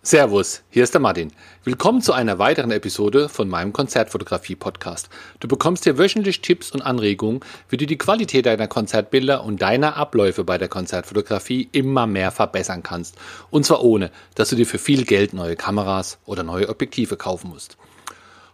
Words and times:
Servus, 0.00 0.62
hier 0.70 0.84
ist 0.84 0.94
der 0.94 1.00
Martin. 1.00 1.32
Willkommen 1.64 2.00
zu 2.00 2.12
einer 2.12 2.38
weiteren 2.38 2.70
Episode 2.70 3.28
von 3.28 3.48
meinem 3.48 3.72
Konzertfotografie-Podcast. 3.72 5.10
Du 5.40 5.48
bekommst 5.48 5.82
hier 5.82 5.98
wöchentlich 5.98 6.40
Tipps 6.40 6.70
und 6.70 6.82
Anregungen, 6.82 7.40
wie 7.68 7.76
du 7.76 7.84
die 7.84 7.98
Qualität 7.98 8.46
deiner 8.46 8.68
Konzertbilder 8.68 9.42
und 9.42 9.60
deiner 9.60 9.96
Abläufe 9.96 10.44
bei 10.44 10.56
der 10.56 10.68
Konzertfotografie 10.68 11.68
immer 11.72 12.06
mehr 12.06 12.30
verbessern 12.30 12.84
kannst. 12.84 13.16
Und 13.50 13.66
zwar 13.66 13.82
ohne, 13.82 14.12
dass 14.36 14.50
du 14.50 14.56
dir 14.56 14.66
für 14.66 14.78
viel 14.78 15.04
Geld 15.04 15.34
neue 15.34 15.56
Kameras 15.56 16.18
oder 16.26 16.44
neue 16.44 16.68
Objektive 16.68 17.16
kaufen 17.16 17.50
musst. 17.50 17.76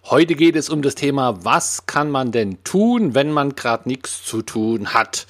Heute 0.05 0.37
geht 0.37 0.57
es 0.57 0.71
um 0.71 0.81
das 0.81 0.95
Thema, 0.95 1.45
was 1.45 1.85
kann 1.85 2.11
man 2.11 2.33
denn 2.33 2.65
tun, 2.65 3.15
wenn 3.15 3.31
man 3.31 3.55
gerade 3.55 3.87
nichts 3.87 4.25
zu 4.25 4.41
tun 4.41 4.95
hat? 4.95 5.27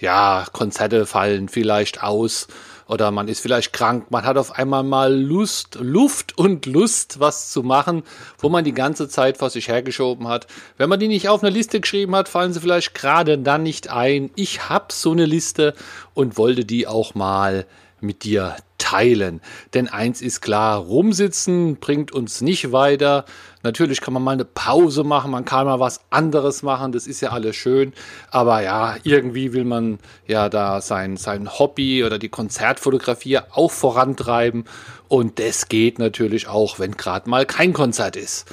Ja, 0.00 0.44
Konzerte 0.52 1.06
fallen 1.06 1.48
vielleicht 1.48 2.02
aus 2.02 2.48
oder 2.86 3.10
man 3.10 3.28
ist 3.28 3.40
vielleicht 3.40 3.72
krank, 3.72 4.10
man 4.10 4.24
hat 4.24 4.36
auf 4.36 4.52
einmal 4.52 4.82
mal 4.82 5.14
Lust, 5.14 5.78
Luft 5.80 6.36
und 6.38 6.66
Lust, 6.66 7.20
was 7.20 7.50
zu 7.50 7.62
machen, 7.62 8.02
wo 8.38 8.48
man 8.48 8.64
die 8.64 8.74
ganze 8.74 9.08
Zeit 9.08 9.38
vor 9.38 9.50
sich 9.50 9.68
hergeschoben 9.68 10.28
hat. 10.28 10.46
Wenn 10.76 10.88
man 10.88 11.00
die 11.00 11.08
nicht 11.08 11.28
auf 11.28 11.42
eine 11.42 11.50
Liste 11.50 11.80
geschrieben 11.80 12.14
hat, 12.14 12.28
fallen 12.28 12.52
sie 12.52 12.60
vielleicht 12.60 12.94
gerade 12.94 13.38
dann 13.38 13.62
nicht 13.62 13.88
ein. 13.88 14.30
Ich 14.36 14.68
habe 14.68 14.86
so 14.90 15.12
eine 15.12 15.26
Liste 15.26 15.74
und 16.14 16.36
wollte 16.36 16.64
die 16.64 16.86
auch 16.86 17.14
mal 17.14 17.66
mit 18.00 18.24
dir 18.24 18.56
teilen. 18.82 19.40
Denn 19.74 19.88
eins 19.88 20.20
ist 20.20 20.40
klar, 20.40 20.78
rumsitzen 20.78 21.76
bringt 21.76 22.10
uns 22.10 22.40
nicht 22.40 22.72
weiter. 22.72 23.24
Natürlich 23.62 24.00
kann 24.00 24.12
man 24.12 24.24
mal 24.24 24.32
eine 24.32 24.44
Pause 24.44 25.04
machen, 25.04 25.30
man 25.30 25.44
kann 25.44 25.66
mal 25.66 25.78
was 25.78 26.00
anderes 26.10 26.64
machen, 26.64 26.90
das 26.90 27.06
ist 27.06 27.20
ja 27.20 27.30
alles 27.30 27.54
schön. 27.54 27.92
Aber 28.32 28.60
ja, 28.60 28.96
irgendwie 29.04 29.52
will 29.52 29.64
man 29.64 30.00
ja 30.26 30.48
da 30.48 30.80
sein, 30.80 31.16
sein 31.16 31.48
Hobby 31.58 32.02
oder 32.02 32.18
die 32.18 32.28
Konzertfotografie 32.28 33.38
auch 33.38 33.70
vorantreiben. 33.70 34.64
Und 35.06 35.38
das 35.38 35.68
geht 35.68 36.00
natürlich 36.00 36.48
auch, 36.48 36.80
wenn 36.80 36.96
gerade 36.96 37.30
mal 37.30 37.46
kein 37.46 37.72
Konzert 37.72 38.16
ist. 38.16 38.46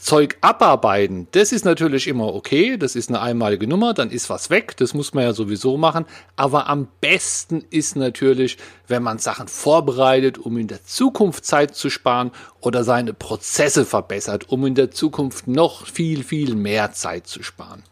Zeug 0.00 0.38
abarbeiten, 0.40 1.28
das 1.32 1.52
ist 1.52 1.64
natürlich 1.64 2.06
immer 2.06 2.34
okay, 2.34 2.76
das 2.76 2.96
ist 2.96 3.08
eine 3.08 3.20
einmalige 3.20 3.66
Nummer, 3.66 3.94
dann 3.94 4.10
ist 4.10 4.30
was 4.30 4.50
weg, 4.50 4.76
das 4.76 4.94
muss 4.94 5.14
man 5.14 5.24
ja 5.24 5.32
sowieso 5.32 5.76
machen, 5.76 6.06
aber 6.36 6.68
am 6.68 6.88
besten 7.00 7.64
ist 7.70 7.96
natürlich, 7.96 8.58
wenn 8.86 9.02
man 9.02 9.18
Sachen 9.18 9.48
vorbereitet, 9.48 10.38
um 10.38 10.56
in 10.56 10.68
der 10.68 10.84
Zukunft 10.84 11.44
Zeit 11.44 11.74
zu 11.74 11.90
sparen 11.90 12.30
oder 12.60 12.84
seine 12.84 13.12
Prozesse 13.12 13.84
verbessert, 13.84 14.48
um 14.48 14.64
in 14.66 14.74
der 14.74 14.90
Zukunft 14.90 15.48
noch 15.48 15.86
viel, 15.86 16.24
viel 16.24 16.54
mehr 16.54 16.92
Zeit 16.92 17.26
zu 17.26 17.42
sparen. 17.42 17.82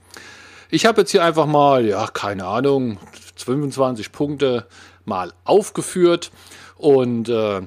Ich 0.71 0.87
habe 0.87 1.03
jetzt 1.03 1.11
hier 1.11 1.25
einfach 1.25 1.47
mal, 1.47 1.87
ja, 1.87 2.07
keine 2.09 2.47
Ahnung, 2.47 2.99
25 3.37 4.13
Punkte 4.13 4.67
mal 5.05 5.33
aufgeführt 5.45 6.31
und 6.77 7.29
äh, 7.29 7.63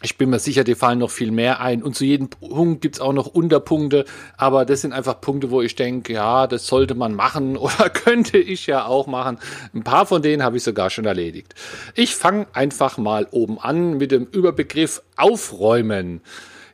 ich 0.00 0.16
bin 0.16 0.30
mir 0.30 0.38
sicher, 0.38 0.62
die 0.62 0.76
fallen 0.76 1.00
noch 1.00 1.10
viel 1.10 1.32
mehr 1.32 1.60
ein. 1.60 1.82
Und 1.82 1.96
zu 1.96 2.04
jedem 2.04 2.28
Punkt 2.28 2.82
gibt's 2.82 3.00
auch 3.00 3.12
noch 3.12 3.26
Unterpunkte. 3.26 4.04
Aber 4.36 4.64
das 4.64 4.82
sind 4.82 4.92
einfach 4.92 5.20
Punkte, 5.20 5.50
wo 5.50 5.60
ich 5.60 5.74
denke, 5.74 6.12
ja, 6.12 6.46
das 6.46 6.66
sollte 6.68 6.94
man 6.94 7.14
machen 7.14 7.56
oder 7.56 7.90
könnte 7.90 8.38
ich 8.38 8.66
ja 8.66 8.86
auch 8.86 9.06
machen. 9.06 9.38
Ein 9.74 9.82
paar 9.82 10.06
von 10.06 10.22
denen 10.22 10.42
habe 10.44 10.56
ich 10.56 10.62
sogar 10.62 10.90
schon 10.90 11.04
erledigt. 11.04 11.54
Ich 11.94 12.14
fange 12.14 12.46
einfach 12.52 12.96
mal 12.96 13.26
oben 13.32 13.58
an 13.58 13.98
mit 13.98 14.12
dem 14.12 14.24
Überbegriff 14.24 15.02
Aufräumen. 15.16 16.20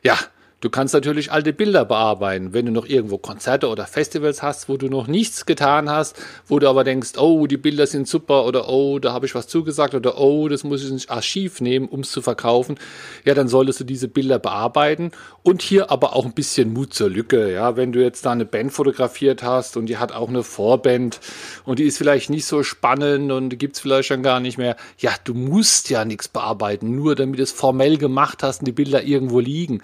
Ja, 0.03 0.17
Du 0.61 0.69
kannst 0.69 0.93
natürlich 0.93 1.31
alte 1.33 1.51
Bilder 1.51 1.83
bearbeiten, 1.83 2.53
wenn 2.53 2.65
du 2.65 2.71
noch 2.71 2.87
irgendwo 2.87 3.17
Konzerte 3.17 3.67
oder 3.67 3.85
Festivals 3.85 4.41
hast, 4.41 4.69
wo 4.69 4.77
du 4.77 4.87
noch 4.87 5.05
nichts 5.05 5.45
getan 5.45 5.89
hast, 5.89 6.15
wo 6.47 6.59
du 6.59 6.69
aber 6.69 6.85
denkst, 6.85 7.17
oh, 7.17 7.45
die 7.45 7.57
Bilder 7.57 7.85
sind 7.85 8.07
super 8.07 8.45
oder 8.45 8.69
oh, 8.69 8.97
da 8.99 9.11
habe 9.11 9.25
ich 9.25 9.35
was 9.35 9.47
zugesagt 9.47 9.93
oder 9.95 10.17
oh, 10.17 10.47
das 10.47 10.63
muss 10.63 10.83
ich 10.83 10.89
ins 10.89 11.09
Archiv 11.09 11.59
nehmen, 11.59 11.89
um 11.89 11.99
es 11.99 12.11
zu 12.11 12.21
verkaufen. 12.21 12.77
Ja, 13.25 13.33
dann 13.33 13.49
solltest 13.49 13.81
du 13.81 13.83
diese 13.83 14.07
Bilder 14.07 14.39
bearbeiten 14.39 15.11
und 15.43 15.61
hier 15.61 15.91
aber 15.91 16.15
auch 16.15 16.25
ein 16.25 16.33
bisschen 16.33 16.73
Mut 16.73 16.93
zur 16.93 17.09
Lücke. 17.09 17.51
Ja, 17.51 17.75
wenn 17.75 17.91
du 17.91 18.01
jetzt 18.01 18.25
da 18.25 18.31
eine 18.31 18.45
Band 18.45 18.71
fotografiert 18.71 19.43
hast 19.43 19.75
und 19.75 19.87
die 19.87 19.97
hat 19.97 20.13
auch 20.13 20.29
eine 20.29 20.41
Vorband 20.41 21.19
und 21.65 21.79
die 21.79 21.83
ist 21.83 21.97
vielleicht 21.97 22.29
nicht 22.29 22.45
so 22.45 22.63
spannend 22.63 23.31
und 23.31 23.49
die 23.49 23.57
gibt's 23.57 23.81
vielleicht 23.81 24.07
schon 24.07 24.23
gar 24.23 24.39
nicht 24.39 24.57
mehr. 24.57 24.77
Ja, 24.97 25.11
du 25.25 25.33
musst 25.33 25.89
ja 25.89 26.05
nichts 26.05 26.29
bearbeiten, 26.29 26.95
nur 26.95 27.15
damit 27.15 27.39
du 27.39 27.43
es 27.43 27.51
formell 27.51 27.97
gemacht 27.97 28.41
hast 28.41 28.61
und 28.61 28.65
die 28.65 28.71
Bilder 28.71 29.03
irgendwo 29.03 29.41
liegen. 29.41 29.81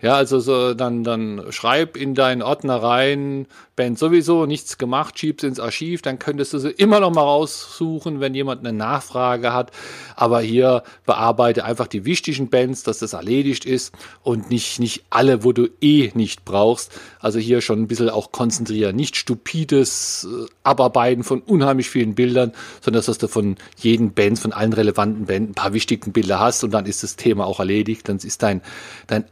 Ja, 0.00 0.11
also 0.14 0.40
so, 0.40 0.74
dann, 0.74 1.04
dann 1.04 1.46
schreib 1.50 1.96
in 1.96 2.14
deinen 2.14 2.42
Ordner 2.42 2.82
rein, 2.82 3.46
Band 3.74 3.98
sowieso 3.98 4.44
nichts 4.44 4.76
gemacht, 4.76 5.18
schieb's 5.18 5.44
ins 5.44 5.58
Archiv, 5.58 6.02
dann 6.02 6.18
könntest 6.18 6.52
du 6.52 6.58
sie 6.58 6.70
immer 6.70 7.00
noch 7.00 7.12
mal 7.12 7.22
raussuchen, 7.22 8.20
wenn 8.20 8.34
jemand 8.34 8.60
eine 8.60 8.76
Nachfrage 8.76 9.54
hat. 9.54 9.70
Aber 10.14 10.42
hier 10.42 10.82
bearbeite 11.06 11.64
einfach 11.64 11.86
die 11.86 12.04
wichtigen 12.04 12.50
Bands, 12.50 12.82
dass 12.82 12.98
das 12.98 13.14
erledigt 13.14 13.64
ist 13.64 13.94
und 14.22 14.50
nicht, 14.50 14.78
nicht 14.78 15.04
alle, 15.08 15.42
wo 15.42 15.52
du 15.52 15.68
eh 15.80 16.10
nicht 16.14 16.44
brauchst. 16.44 16.92
Also 17.18 17.38
hier 17.38 17.62
schon 17.62 17.80
ein 17.80 17.86
bisschen 17.88 18.10
auch 18.10 18.30
konzentrieren. 18.30 18.94
Nicht 18.94 19.16
stupides 19.16 20.28
äh, 20.30 20.46
Abarbeiten 20.64 21.24
von 21.24 21.40
unheimlich 21.40 21.88
vielen 21.88 22.14
Bildern, 22.14 22.52
sondern 22.82 23.02
dass 23.02 23.18
du 23.18 23.26
von 23.26 23.56
jeden 23.78 24.12
Bands, 24.12 24.40
von 24.40 24.52
allen 24.52 24.74
relevanten 24.74 25.24
Bänden 25.26 25.52
ein 25.52 25.54
paar 25.54 25.72
wichtigen 25.72 26.12
Bilder 26.12 26.38
hast 26.38 26.62
und 26.62 26.72
dann 26.72 26.84
ist 26.84 27.02
das 27.02 27.16
Thema 27.16 27.46
auch 27.46 27.58
erledigt. 27.58 28.08
Dann 28.08 28.18
ist 28.18 28.42
dein, 28.42 28.60
dein 29.06 29.24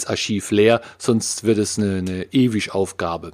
Abarbeitsarchiv 0.00 0.50
leer, 0.50 0.80
sonst 0.98 1.44
wird 1.44 1.58
es 1.58 1.78
eine, 1.78 1.98
eine 1.98 2.32
ewig 2.32 2.74
Aufgabe. 2.74 3.32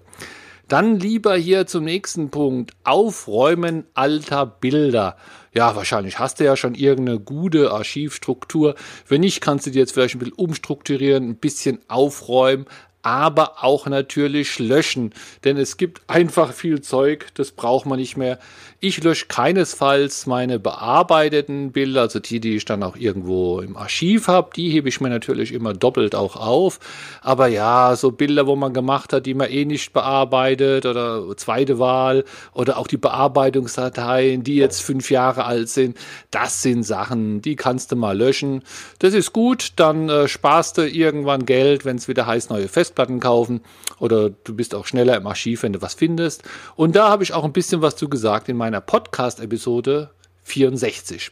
Dann 0.69 0.99
lieber 0.99 1.37
hier 1.37 1.66
zum 1.66 1.84
nächsten 1.84 2.31
Punkt. 2.31 2.72
Aufräumen 2.82 3.84
alter 3.94 4.47
Bilder. 4.47 5.16
Ja, 5.54 5.77
wahrscheinlich 5.77 6.19
hast 6.19 6.41
du 6.41 6.44
ja 6.44 6.56
schon 6.56 6.75
irgendeine 6.75 7.21
gute 7.21 7.71
Archivstruktur. 7.71 8.75
Wenn 9.06 9.21
nicht, 9.21 9.41
kannst 9.41 9.66
du 9.66 9.71
dir 9.71 9.78
jetzt 9.78 9.93
vielleicht 9.93 10.16
ein 10.16 10.19
bisschen 10.19 10.34
umstrukturieren, 10.34 11.28
ein 11.28 11.37
bisschen 11.37 11.78
aufräumen, 11.87 12.66
aber 13.06 13.62
auch 13.62 13.87
natürlich 13.87 14.59
löschen, 14.59 15.12
denn 15.44 15.56
es 15.56 15.77
gibt 15.77 16.03
einfach 16.09 16.53
viel 16.53 16.81
Zeug, 16.81 17.28
das 17.34 17.53
braucht 17.53 17.87
man 17.87 18.00
nicht 18.00 18.17
mehr. 18.17 18.41
Ich 18.81 19.03
lösche 19.03 19.27
keinesfalls 19.27 20.27
meine 20.27 20.59
bearbeiteten 20.59 21.71
Bilder, 21.71 22.00
also 22.00 22.19
die, 22.19 22.41
die 22.41 22.56
ich 22.56 22.65
dann 22.65 22.83
auch 22.83 22.97
irgendwo 22.97 23.61
im 23.61 23.77
Archiv 23.77 24.27
habe, 24.27 24.50
die 24.56 24.71
hebe 24.71 24.89
ich 24.89 25.00
mir 25.00 25.09
natürlich 25.09 25.53
immer 25.53 25.72
doppelt 25.72 26.16
auch 26.16 26.34
auf. 26.34 26.81
Aber 27.22 27.47
ja, 27.47 27.95
so 27.95 28.11
Bilder, 28.11 28.49
wo 28.49 28.56
man 28.56 28.75
gemacht 28.75 29.12
hat, 29.12 29.25
die 29.27 29.34
man 29.34 29.50
eh 29.50 29.65
nicht 29.65 29.93
bearbeitet 29.93 30.84
oder 30.84 31.37
zweite 31.37 31.78
Wahl 31.78 32.25
oder 32.55 32.77
auch 32.77 32.89
die 32.89 32.97
Bearbeitungsdateien, 32.97 34.43
die 34.43 34.56
jetzt 34.56 34.83
fünf 34.83 35.12
Jahre 35.12 35.45
alt 35.45 35.69
sind, 35.69 35.97
das 36.33 36.61
sind 36.61 36.83
Sachen, 36.83 37.41
die 37.41 37.55
kannst 37.55 37.93
du 37.93 37.97
mal 37.97 38.19
löschen. 38.19 38.65
Das 38.99 39.15
ist 39.15 39.33
gut, 39.33 39.75
dann 39.77 40.09
äh, 40.09 40.27
sparst 40.27 40.77
du 40.78 40.89
irgendwann 40.89 41.47
Geld, 41.47 41.84
wenn 41.84 41.99
es 41.99 42.09
wieder 42.09 42.27
heißt, 42.27 42.50
neue 42.50 42.66
Festplatten 42.66 42.96
Festplatten 42.97 43.21
kaufen 43.21 43.61
oder 44.01 44.31
du 44.31 44.55
bist 44.55 44.75
auch 44.75 44.87
schneller 44.87 45.17
im 45.17 45.27
Archiv, 45.27 45.62
wenn 45.62 45.75
du 45.75 45.83
was 45.83 45.95
findest. 45.95 46.43
Und 46.75 46.97
da 46.97 47.11
habe 47.11 47.23
ich 47.23 47.34
auch 47.34 47.45
ein 47.45 47.53
bisschen 47.53 47.83
was 47.83 47.97
zu 47.97 48.09
gesagt 48.09 48.49
in 48.49 48.57
meiner 48.57 48.81
Podcast-Episode 48.81 50.11
64. 50.45 51.31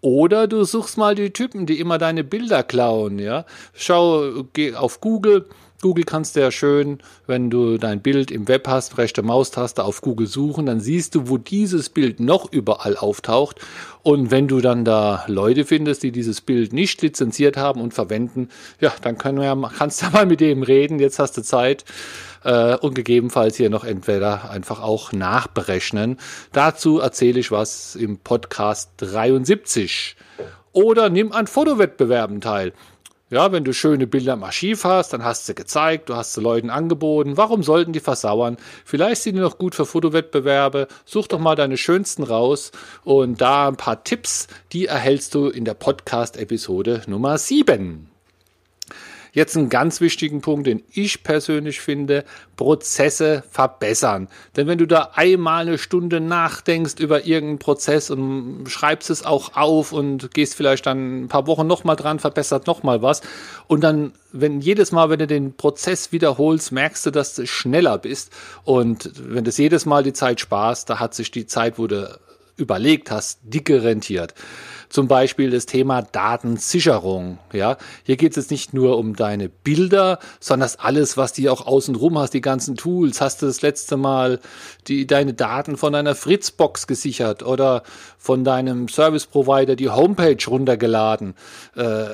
Oder 0.00 0.46
du 0.46 0.64
suchst 0.64 0.98
mal 0.98 1.14
die 1.14 1.32
Typen, 1.32 1.66
die 1.66 1.78
immer 1.78 1.98
deine 1.98 2.24
Bilder 2.24 2.62
klauen, 2.62 3.18
ja. 3.18 3.44
Schau, 3.74 4.44
geh 4.52 4.74
auf 4.74 5.00
Google, 5.00 5.46
Google 5.82 6.04
kannst 6.04 6.36
du 6.36 6.40
ja 6.40 6.52
schön, 6.52 6.98
wenn 7.26 7.50
du 7.50 7.76
dein 7.76 8.00
Bild 8.00 8.30
im 8.30 8.46
Web 8.46 8.68
hast, 8.68 8.98
rechte 8.98 9.22
Maustaste 9.22 9.82
auf 9.84 10.00
Google 10.00 10.28
suchen, 10.28 10.64
dann 10.64 10.80
siehst 10.80 11.16
du, 11.16 11.28
wo 11.28 11.38
dieses 11.38 11.88
Bild 11.90 12.20
noch 12.20 12.50
überall 12.52 12.96
auftaucht. 12.96 13.60
Und 14.04 14.30
wenn 14.30 14.46
du 14.46 14.60
dann 14.60 14.84
da 14.84 15.24
Leute 15.26 15.64
findest, 15.64 16.04
die 16.04 16.12
dieses 16.12 16.40
Bild 16.40 16.72
nicht 16.72 17.02
lizenziert 17.02 17.56
haben 17.56 17.80
und 17.80 17.94
verwenden, 17.94 18.48
ja, 18.80 18.92
dann 19.02 19.18
können 19.18 19.40
wir 19.40 19.70
kannst 19.76 20.00
du 20.00 20.06
ja 20.06 20.10
mal 20.12 20.26
mit 20.26 20.40
dem 20.40 20.62
reden. 20.62 21.00
Jetzt 21.00 21.18
hast 21.18 21.36
du 21.36 21.42
Zeit. 21.42 21.84
Äh, 22.44 22.76
und 22.76 22.94
gegebenenfalls 22.94 23.56
hier 23.56 23.70
noch 23.70 23.84
entweder 23.84 24.50
einfach 24.50 24.80
auch 24.80 25.12
nachberechnen. 25.12 26.18
Dazu 26.52 27.00
erzähle 27.00 27.40
ich 27.40 27.50
was 27.50 27.96
im 27.96 28.18
Podcast 28.18 28.90
73. 28.98 30.16
Oder 30.72 31.10
nimm 31.10 31.32
an 31.32 31.46
Fotowettbewerben 31.46 32.40
teil. 32.40 32.72
Ja, 33.32 33.50
wenn 33.50 33.64
du 33.64 33.72
schöne 33.72 34.06
Bilder 34.06 34.34
im 34.34 34.44
Archiv 34.44 34.84
hast, 34.84 35.14
dann 35.14 35.24
hast 35.24 35.48
du 35.48 35.54
gezeigt, 35.54 36.10
du 36.10 36.16
hast 36.16 36.34
sie 36.34 36.42
Leuten 36.42 36.68
angeboten. 36.68 37.38
Warum 37.38 37.62
sollten 37.62 37.94
die 37.94 38.00
versauern? 38.00 38.58
Vielleicht 38.84 39.22
sind 39.22 39.36
die 39.36 39.40
noch 39.40 39.56
gut 39.56 39.74
für 39.74 39.86
Fotowettbewerbe. 39.86 40.86
Such 41.06 41.28
doch 41.28 41.38
mal 41.38 41.56
deine 41.56 41.78
schönsten 41.78 42.24
raus 42.24 42.72
und 43.04 43.40
da 43.40 43.68
ein 43.68 43.78
paar 43.78 44.04
Tipps, 44.04 44.48
die 44.74 44.84
erhältst 44.84 45.34
du 45.34 45.48
in 45.48 45.64
der 45.64 45.72
Podcast-Episode 45.72 47.04
Nummer 47.06 47.38
7. 47.38 48.11
Jetzt 49.34 49.56
einen 49.56 49.70
ganz 49.70 50.02
wichtigen 50.02 50.42
Punkt, 50.42 50.66
den 50.66 50.82
ich 50.92 51.22
persönlich 51.22 51.80
finde, 51.80 52.24
Prozesse 52.56 53.42
verbessern. 53.50 54.28
Denn 54.56 54.66
wenn 54.66 54.76
du 54.76 54.86
da 54.86 55.12
einmal 55.14 55.66
eine 55.66 55.78
Stunde 55.78 56.20
nachdenkst 56.20 57.00
über 57.00 57.24
irgendeinen 57.24 57.58
Prozess 57.58 58.10
und 58.10 58.66
schreibst 58.68 59.08
es 59.08 59.24
auch 59.24 59.56
auf 59.56 59.92
und 59.92 60.34
gehst 60.34 60.54
vielleicht 60.54 60.84
dann 60.84 61.24
ein 61.24 61.28
paar 61.28 61.46
Wochen 61.46 61.66
nochmal 61.66 61.96
dran, 61.96 62.18
verbessert 62.18 62.66
nochmal 62.66 63.00
was 63.00 63.22
und 63.68 63.82
dann, 63.82 64.12
wenn 64.32 64.60
jedes 64.60 64.92
Mal, 64.92 65.08
wenn 65.08 65.20
du 65.20 65.26
den 65.26 65.56
Prozess 65.56 66.12
wiederholst, 66.12 66.70
merkst 66.70 67.06
du, 67.06 67.10
dass 67.10 67.34
du 67.34 67.46
schneller 67.46 67.96
bist 67.96 68.32
und 68.64 69.10
wenn 69.16 69.44
das 69.44 69.56
jedes 69.56 69.86
Mal 69.86 70.02
die 70.02 70.12
Zeit 70.12 70.40
sparst, 70.40 70.90
da 70.90 71.00
hat 71.00 71.14
sich 71.14 71.30
die 71.30 71.46
Zeit, 71.46 71.78
wo 71.78 71.86
du 71.86 72.18
überlegt 72.56 73.10
hast, 73.10 73.40
dicke 73.42 73.82
rentiert. 73.82 74.34
Zum 74.88 75.08
Beispiel 75.08 75.50
das 75.50 75.64
Thema 75.64 76.02
Datensicherung. 76.02 77.38
Ja, 77.54 77.78
hier 78.04 78.18
geht 78.18 78.32
es 78.32 78.36
jetzt 78.36 78.50
nicht 78.50 78.74
nur 78.74 78.98
um 78.98 79.16
deine 79.16 79.48
Bilder, 79.48 80.18
sondern 80.38 80.66
das 80.66 80.78
alles, 80.78 81.16
was 81.16 81.32
du 81.32 81.50
auch 81.50 81.66
außenrum 81.66 82.18
hast, 82.18 82.34
die 82.34 82.42
ganzen 82.42 82.76
Tools. 82.76 83.22
Hast 83.22 83.40
du 83.40 83.46
das 83.46 83.62
letzte 83.62 83.96
Mal 83.96 84.38
die, 84.88 85.06
deine 85.06 85.32
Daten 85.32 85.78
von 85.78 85.94
deiner 85.94 86.14
Fritzbox 86.14 86.86
gesichert 86.86 87.42
oder 87.42 87.84
von 88.18 88.44
deinem 88.44 88.88
Service 88.88 89.26
Provider 89.26 89.76
die 89.76 89.88
Homepage 89.88 90.36
runtergeladen? 90.46 91.36
Äh, 91.74 92.08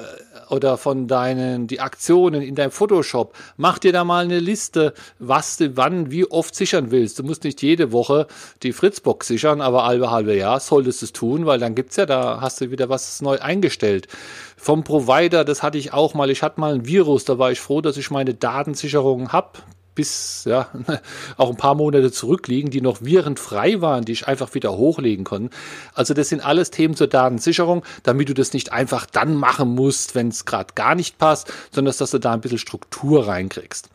oder 0.50 0.76
von 0.78 1.08
deinen, 1.08 1.66
die 1.66 1.80
Aktionen 1.80 2.42
in 2.42 2.54
deinem 2.54 2.70
Photoshop. 2.70 3.34
Mach 3.56 3.78
dir 3.78 3.92
da 3.92 4.04
mal 4.04 4.24
eine 4.24 4.40
Liste, 4.40 4.94
was 5.18 5.56
du 5.56 5.76
wann, 5.76 6.10
wie 6.10 6.30
oft 6.30 6.54
sichern 6.54 6.90
willst. 6.90 7.18
Du 7.18 7.22
musst 7.22 7.44
nicht 7.44 7.62
jede 7.62 7.92
Woche 7.92 8.26
die 8.62 8.72
Fritzbox 8.72 9.26
sichern, 9.26 9.60
aber 9.60 9.84
halbe, 9.84 10.10
halbe 10.28 10.38
Jahr 10.38 10.60
solltest 10.60 11.02
du 11.02 11.06
es 11.06 11.12
tun, 11.12 11.46
weil 11.46 11.58
dann 11.58 11.74
gibt's 11.74 11.96
ja, 11.96 12.06
da 12.06 12.40
hast 12.40 12.60
du 12.60 12.70
wieder 12.70 12.88
was 12.88 13.22
neu 13.22 13.38
eingestellt. 13.38 14.08
Vom 14.56 14.84
Provider, 14.84 15.44
das 15.44 15.62
hatte 15.62 15.78
ich 15.78 15.92
auch 15.92 16.14
mal. 16.14 16.30
Ich 16.30 16.42
hatte 16.42 16.60
mal 16.60 16.74
ein 16.74 16.86
Virus, 16.86 17.24
da 17.24 17.38
war 17.38 17.50
ich 17.50 17.60
froh, 17.60 17.80
dass 17.80 17.96
ich 17.96 18.10
meine 18.10 18.34
Datensicherung 18.34 19.32
hab 19.32 19.62
bis 19.94 20.44
ja 20.44 20.68
auch 21.36 21.50
ein 21.50 21.56
paar 21.56 21.74
Monate 21.74 22.12
zurückliegen, 22.12 22.70
die 22.70 22.80
noch 22.80 23.02
virenfrei 23.02 23.80
waren, 23.80 24.04
die 24.04 24.12
ich 24.12 24.28
einfach 24.28 24.54
wieder 24.54 24.76
hochlegen 24.76 25.24
konnte. 25.24 25.56
Also 25.92 26.14
das 26.14 26.28
sind 26.28 26.44
alles 26.44 26.70
Themen 26.70 26.94
zur 26.94 27.08
Datensicherung, 27.08 27.82
damit 28.04 28.28
du 28.28 28.34
das 28.34 28.52
nicht 28.52 28.70
einfach 28.70 29.06
dann 29.06 29.34
machen 29.34 29.74
musst, 29.74 30.14
wenn 30.14 30.28
es 30.28 30.44
gerade 30.44 30.74
gar 30.74 30.94
nicht 30.94 31.18
passt, 31.18 31.52
sondern 31.72 31.92
dass 31.98 32.10
du 32.10 32.18
da 32.18 32.32
ein 32.32 32.40
bisschen 32.40 32.58
Struktur 32.58 33.26
reinkriegst. 33.26 33.88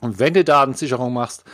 Und 0.00 0.18
wenn 0.18 0.32
du 0.32 0.44
Datensicherung 0.44 1.12
machst, 1.12 1.44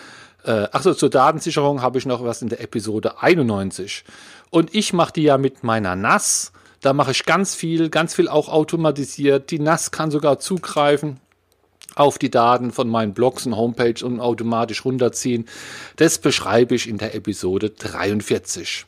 äh, 0.44 0.68
achso, 0.72 0.94
zur 0.94 1.10
Datensicherung 1.10 1.82
habe 1.82 1.98
ich 1.98 2.06
noch 2.06 2.22
was 2.22 2.42
in 2.42 2.48
der 2.48 2.60
Episode 2.60 3.22
91. 3.22 4.04
Und 4.50 4.74
ich 4.74 4.92
mache 4.92 5.12
die 5.14 5.22
ja 5.22 5.38
mit 5.38 5.64
meiner 5.64 5.96
NAS. 5.96 6.52
Da 6.80 6.92
mache 6.92 7.12
ich 7.12 7.24
ganz 7.24 7.54
viel, 7.54 7.88
ganz 7.88 8.14
viel 8.14 8.28
auch 8.28 8.48
automatisiert. 8.48 9.50
Die 9.50 9.58
NAS 9.58 9.90
kann 9.90 10.10
sogar 10.10 10.38
zugreifen 10.38 11.18
auf 11.94 12.18
die 12.18 12.30
Daten 12.30 12.72
von 12.72 12.88
meinen 12.88 13.14
Blogs 13.14 13.46
und 13.46 13.56
Homepage 13.56 14.04
und 14.04 14.20
automatisch 14.20 14.84
runterziehen. 14.84 15.46
Das 15.96 16.18
beschreibe 16.18 16.74
ich 16.74 16.88
in 16.88 16.98
der 16.98 17.14
Episode 17.14 17.70
43. 17.70 18.86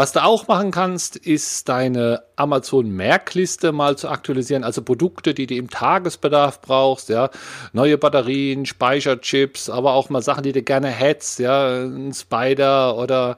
Was 0.00 0.12
du 0.12 0.24
auch 0.24 0.48
machen 0.48 0.70
kannst, 0.70 1.16
ist 1.16 1.68
deine 1.68 2.22
Amazon-Merkliste 2.36 3.70
mal 3.70 3.98
zu 3.98 4.08
aktualisieren, 4.08 4.64
also 4.64 4.80
Produkte, 4.80 5.34
die 5.34 5.46
du 5.46 5.56
im 5.56 5.68
Tagesbedarf 5.68 6.62
brauchst, 6.62 7.10
ja, 7.10 7.28
neue 7.74 7.98
Batterien, 7.98 8.64
Speicherchips, 8.64 9.68
aber 9.68 9.92
auch 9.92 10.08
mal 10.08 10.22
Sachen, 10.22 10.42
die 10.42 10.52
du 10.52 10.62
gerne 10.62 10.88
hättest, 10.88 11.38
ja, 11.40 11.82
ein 11.82 12.14
Spider 12.14 12.96
oder 12.96 13.36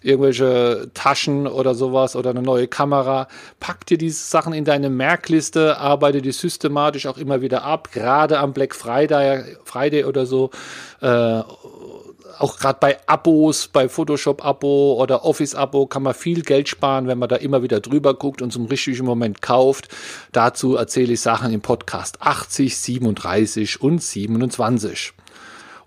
irgendwelche 0.00 0.90
Taschen 0.94 1.46
oder 1.46 1.74
sowas 1.74 2.16
oder 2.16 2.30
eine 2.30 2.40
neue 2.40 2.68
Kamera. 2.68 3.28
Pack 3.60 3.84
dir 3.84 3.98
diese 3.98 4.30
Sachen 4.30 4.54
in 4.54 4.64
deine 4.64 4.88
Merkliste, 4.88 5.76
arbeite 5.76 6.22
die 6.22 6.32
systematisch 6.32 7.04
auch 7.04 7.18
immer 7.18 7.42
wieder 7.42 7.64
ab, 7.64 7.92
gerade 7.92 8.38
am 8.38 8.54
Black 8.54 8.74
Friday, 8.74 9.58
Friday 9.62 10.04
oder 10.04 10.24
so. 10.24 10.52
Äh, 11.02 11.42
auch 12.38 12.58
gerade 12.58 12.78
bei 12.80 12.98
Abos, 13.06 13.68
bei 13.68 13.88
Photoshop-Abo 13.88 14.94
oder 15.00 15.24
Office-Abo 15.24 15.86
kann 15.86 16.02
man 16.02 16.14
viel 16.14 16.42
Geld 16.42 16.68
sparen, 16.68 17.06
wenn 17.06 17.18
man 17.18 17.28
da 17.28 17.36
immer 17.36 17.62
wieder 17.62 17.80
drüber 17.80 18.14
guckt 18.14 18.42
und 18.42 18.52
zum 18.52 18.66
richtigen 18.66 19.04
Moment 19.04 19.42
kauft. 19.42 19.88
Dazu 20.32 20.76
erzähle 20.76 21.14
ich 21.14 21.20
Sachen 21.20 21.52
im 21.52 21.60
Podcast 21.60 22.22
80, 22.22 22.76
37 22.76 23.82
und 23.82 24.02
27. 24.02 25.12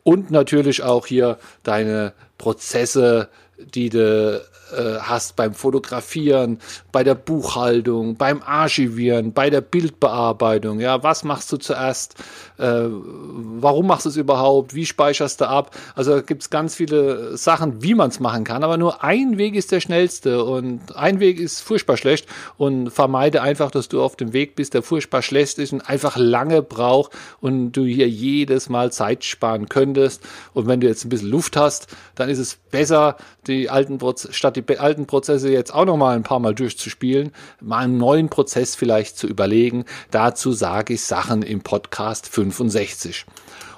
Und 0.03 0.31
natürlich 0.31 0.81
auch 0.83 1.05
hier 1.05 1.37
deine 1.63 2.13
Prozesse, 2.41 3.29
die 3.75 3.89
du 3.89 4.41
äh, 4.71 4.99
hast 4.99 5.35
beim 5.35 5.53
Fotografieren, 5.53 6.59
bei 6.91 7.03
der 7.03 7.15
Buchhaltung, 7.15 8.15
beim 8.15 8.41
Archivieren, 8.41 9.33
bei 9.33 9.49
der 9.49 9.61
Bildbearbeitung. 9.61 10.79
Ja, 10.79 11.03
was 11.03 11.23
machst 11.23 11.51
du 11.51 11.57
zuerst? 11.57 12.15
Äh, 12.57 12.85
warum 12.87 13.87
machst 13.87 14.05
du 14.05 14.09
es 14.09 14.17
überhaupt? 14.17 14.73
Wie 14.73 14.85
speicherst 14.85 15.41
du 15.41 15.49
ab? 15.49 15.75
Also 15.95 16.21
gibt 16.21 16.43
es 16.43 16.49
ganz 16.49 16.75
viele 16.75 17.37
Sachen, 17.37 17.83
wie 17.83 17.95
man 17.95 18.09
es 18.09 18.19
machen 18.19 18.43
kann. 18.43 18.63
Aber 18.63 18.77
nur 18.77 19.03
ein 19.03 19.37
Weg 19.37 19.55
ist 19.55 19.71
der 19.71 19.81
schnellste 19.81 20.43
und 20.43 20.95
ein 20.95 21.19
Weg 21.19 21.39
ist 21.39 21.61
furchtbar 21.61 21.97
schlecht 21.97 22.27
und 22.57 22.89
vermeide 22.89 23.41
einfach, 23.41 23.71
dass 23.71 23.89
du 23.89 24.01
auf 24.01 24.15
dem 24.15 24.33
Weg 24.33 24.55
bist, 24.55 24.73
der 24.73 24.83
furchtbar 24.83 25.21
schlecht 25.21 25.59
ist 25.59 25.73
und 25.73 25.81
einfach 25.81 26.17
lange 26.17 26.61
braucht 26.61 27.11
und 27.41 27.73
du 27.73 27.83
hier 27.83 28.07
jedes 28.07 28.69
Mal 28.69 28.91
Zeit 28.91 29.23
sparen 29.25 29.69
könntest. 29.69 30.21
Und 30.53 30.67
wenn 30.67 30.79
du 30.79 30.87
jetzt 30.87 31.05
ein 31.05 31.09
bisschen 31.09 31.29
Luft 31.29 31.57
hast, 31.57 31.87
dann 32.15 32.29
ist 32.31 32.39
es 32.39 32.55
besser, 32.55 33.17
die 33.47 33.69
alten 33.69 33.97
Proz 33.97 34.29
statt 34.31 34.55
die 34.55 34.79
alten 34.79 35.05
Prozesse 35.05 35.51
jetzt 35.51 35.73
auch 35.73 35.85
noch 35.85 35.97
mal 35.97 36.15
ein 36.15 36.23
paar 36.23 36.39
Mal 36.39 36.55
durchzuspielen, 36.55 37.31
mal 37.59 37.79
einen 37.79 37.97
neuen 37.97 38.29
Prozess 38.29 38.75
vielleicht 38.75 39.17
zu 39.17 39.27
überlegen. 39.27 39.85
Dazu 40.09 40.51
sage 40.53 40.93
ich 40.93 41.03
Sachen 41.03 41.43
im 41.43 41.61
Podcast 41.61 42.27
65. 42.27 43.25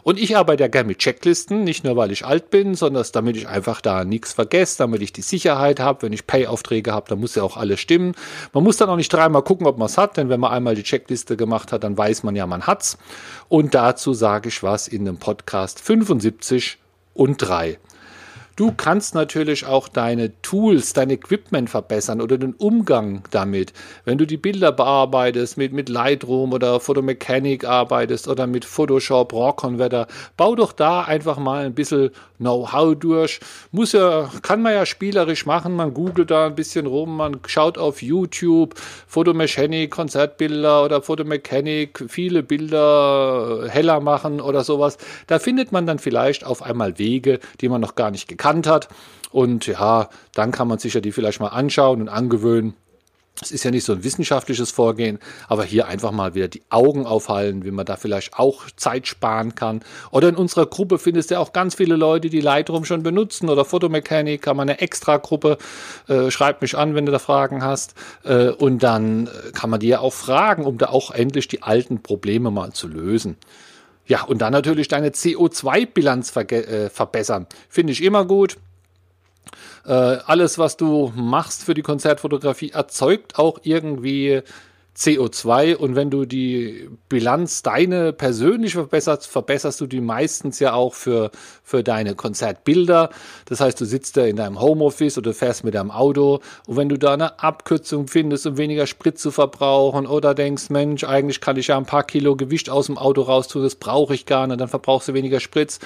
Und 0.04 0.20
ich 0.20 0.36
arbeite 0.36 0.64
ja 0.64 0.68
gerne 0.68 0.88
mit 0.88 1.00
Checklisten, 1.00 1.64
nicht 1.64 1.86
nur 1.86 1.96
weil 1.96 2.12
ich 2.12 2.26
alt 2.26 2.50
bin, 2.50 2.76
sondern 2.76 3.06
damit 3.14 3.38
ich 3.38 3.48
einfach 3.48 3.80
da 3.80 4.04
nichts 4.04 4.34
vergesse, 4.34 4.78
damit 4.80 5.02
ich 5.02 5.14
die 5.14 5.22
Sicherheit 5.22 5.80
habe. 5.80 6.04
Wenn 6.04 6.14
ich 6.14 6.28
Pay-Aufträge 6.28 6.92
habe, 6.92 7.08
dann 7.08 7.22
muss 7.22 7.36
ja 7.36 7.44
auch 7.44 7.56
alles 7.56 7.80
stimmen. 7.80 8.14
Man 8.52 8.66
muss 8.66 8.76
dann 8.76 8.90
auch 8.90 8.98
nicht 8.98 9.12
dreimal 9.12 9.44
gucken, 9.44 9.66
ob 9.66 9.78
man 9.78 9.86
es 9.86 9.98
hat, 9.98 10.18
denn 10.18 10.28
wenn 10.28 10.42
man 10.42 10.52
einmal 10.52 10.76
die 10.76 10.84
Checkliste 10.84 11.38
gemacht 11.38 11.72
hat, 11.72 11.86
dann 11.86 11.98
weiß 11.98 12.24
man 12.24 12.36
ja, 12.36 12.46
man 12.46 12.68
hat's. 12.68 12.98
Und 13.48 13.74
dazu 13.74 14.14
sage 14.14 14.50
ich 14.50 14.62
was 14.62 14.90
in 14.90 15.06
dem 15.06 15.18
Podcast 15.18 15.80
75 15.80 16.80
und 17.14 17.38
3. 17.38 17.80
Du 18.56 18.72
kannst 18.72 19.16
natürlich 19.16 19.66
auch 19.66 19.88
deine 19.88 20.40
Tools, 20.44 20.94
dein 20.94 21.10
Equipment 21.10 21.72
verbessern 21.72 22.22
oder 22.22 22.38
den 22.38 22.54
Umgang 22.54 23.24
damit. 23.32 23.74
Wenn 24.06 24.20
du 24.20 24.28
die 24.28 24.38
Bilder 24.38 24.72
bearbeitest 24.72 25.58
mit, 25.58 25.74
mit 25.74 25.90
Lightroom 25.90 26.54
oder 26.54 26.80
Photomechanic 26.80 27.66
arbeitest 27.66 28.28
oder 28.28 28.46
mit 28.46 28.64
Photoshop, 28.64 29.34
RAW 29.34 29.56
Converter, 29.56 30.06
bau 30.38 30.54
doch 30.54 30.72
da 30.72 31.02
einfach 31.02 31.40
mal 31.40 31.66
ein 31.66 31.74
bisschen 31.74 32.12
Know-how 32.38 32.94
durch. 32.96 33.40
Muss 33.72 33.94
ja, 33.94 34.30
kann 34.44 34.62
man 34.62 34.74
ja 34.74 34.86
spielerisch 34.86 35.48
machen. 35.48 35.76
Man 35.76 35.96
googelt 35.96 36.30
da 36.30 36.46
ein 36.46 36.56
bisschen 36.56 36.86
rum, 36.86 37.18
man 37.18 37.40
schaut 37.48 37.80
auf 37.80 38.04
YouTube, 38.04 38.76
Photomechanic, 39.08 39.90
Konzertbilder 39.90 40.86
oder 40.86 41.02
Photomechanic, 41.02 42.06
viele 42.08 42.44
Bilder 42.44 43.68
heller 43.68 44.00
machen 44.00 44.42
oder 44.42 44.64
sowas. 44.64 45.00
Da 45.26 45.40
findet 45.40 45.72
man 45.72 45.88
dann 45.88 45.98
vielleicht 45.98 46.46
auf 46.46 46.62
einmal 46.62 47.00
Wege, 47.00 47.40
die 47.60 47.70
man 47.70 47.82
noch 47.82 47.96
gar 47.96 48.12
nicht 48.12 48.28
gekannt 48.28 48.43
gekannt 48.44 48.68
hat. 48.68 48.90
Und 49.32 49.66
ja, 49.66 50.10
dann 50.36 50.52
kann 50.52 50.68
man 50.68 50.78
sich 50.78 50.94
ja 50.94 51.02
die 51.02 51.12
vielleicht 51.12 51.40
mal 51.40 51.48
anschauen 51.48 52.02
und 52.02 52.10
angewöhnen. 52.10 52.76
Es 53.42 53.52
ist 53.52 53.64
ja 53.64 53.72
nicht 53.72 53.84
so 53.84 53.94
ein 53.94 54.04
wissenschaftliches 54.04 54.70
Vorgehen, 54.70 55.18
aber 55.48 55.64
hier 55.64 55.88
einfach 55.88 56.12
mal 56.12 56.36
wieder 56.36 56.48
die 56.48 56.62
Augen 56.70 57.08
aufhalten, 57.08 57.66
wie 57.66 57.72
man 57.72 57.86
da 57.86 57.96
vielleicht 57.96 58.36
auch 58.36 58.70
Zeit 58.76 59.08
sparen 59.08 59.56
kann. 59.56 59.82
Oder 60.12 60.30
in 60.30 60.36
unserer 60.36 60.68
Gruppe 60.68 61.00
findest 61.00 61.32
du 61.32 61.36
ja 61.36 61.40
auch 61.40 61.52
ganz 61.52 61.74
viele 61.74 61.96
Leute, 61.96 62.30
die 62.30 62.42
Lightroom 62.42 62.86
schon 62.86 63.02
benutzen 63.02 63.50
oder 63.50 63.66
Photomechanik, 63.66 64.44
kann 64.44 64.56
man 64.56 64.70
eine 64.70 64.80
extra 64.82 65.18
Gruppe, 65.18 65.58
äh, 66.08 66.30
schreib 66.30 66.62
mich 66.62 66.78
an, 66.78 66.94
wenn 66.94 67.08
du 67.08 67.12
da 67.12 67.18
Fragen 67.18 67.64
hast. 67.64 67.96
Äh, 68.24 68.50
und 68.50 68.84
dann 68.84 69.28
kann 69.54 69.72
man 69.72 69.80
die 69.80 69.88
ja 69.88 70.00
auch 70.00 70.14
fragen, 70.14 70.66
um 70.66 70.78
da 70.78 70.90
auch 70.90 71.10
endlich 71.10 71.48
die 71.48 71.64
alten 71.64 72.04
Probleme 72.04 72.52
mal 72.52 72.72
zu 72.72 72.88
lösen. 72.88 73.38
Ja, 74.06 74.24
und 74.24 74.40
dann 74.40 74.52
natürlich 74.52 74.88
deine 74.88 75.10
CO2-Bilanz 75.10 76.32
ver 76.32 76.52
äh, 76.52 76.90
verbessern. 76.90 77.48
Finde 77.70 77.94
ich 77.94 78.04
immer 78.04 78.26
gut. 78.26 78.58
Äh, 79.86 79.92
alles, 79.92 80.58
was 80.58 80.78
du 80.78 81.12
machst 81.16 81.64
für 81.64 81.74
die 81.74 81.82
Konzertfotografie, 81.82 82.72
erzeugt 82.72 83.38
auch 83.38 83.60
irgendwie 83.64 84.42
CO2 84.96 85.76
und 85.76 85.96
wenn 85.96 86.12
du 86.12 86.26
die 86.26 86.90
Bilanz 87.10 87.64
deine 87.64 88.14
persönlich 88.14 88.74
verbesserst, 88.74 89.28
verbesserst 89.28 89.82
du 89.82 89.88
die 89.88 90.02
meistens 90.02 90.60
ja 90.60 90.74
auch 90.74 90.94
für, 90.94 91.32
für 91.64 91.84
deine 91.84 92.16
Konzertbilder. 92.16 93.10
Das 93.46 93.62
heißt, 93.62 93.80
du 93.80 93.86
sitzt 93.86 94.18
da 94.18 94.26
in 94.26 94.36
deinem 94.36 94.60
Homeoffice 94.60 95.18
oder 95.18 95.34
fährst 95.34 95.64
mit 95.64 95.74
deinem 95.74 95.92
Auto 95.92 96.42
und 96.68 96.78
wenn 96.78 96.90
du 96.90 96.98
da 96.98 97.14
eine 97.14 97.40
Abkürzung 97.40 98.08
findest, 98.08 98.46
um 98.46 98.58
weniger 98.58 98.86
Sprit 98.86 99.18
zu 99.18 99.32
verbrauchen 99.32 100.06
oder 100.06 100.34
denkst, 100.34 100.70
Mensch, 100.70 101.04
eigentlich 101.04 101.42
kann 101.42 101.58
ich 101.58 101.68
ja 101.68 101.78
ein 101.78 101.86
paar 101.86 102.04
Kilo 102.04 102.36
Gewicht 102.36 102.70
aus 102.70 102.88
dem 102.88 102.98
Auto 102.98 103.22
raustun, 103.22 103.64
das 103.64 103.76
brauche 103.76 104.14
ich 104.14 104.26
gar 104.26 104.46
nicht, 104.48 104.60
dann 104.60 104.68
verbrauchst 104.68 105.08
du 105.08 105.14
weniger 105.14 105.40
Sprit 105.40 105.80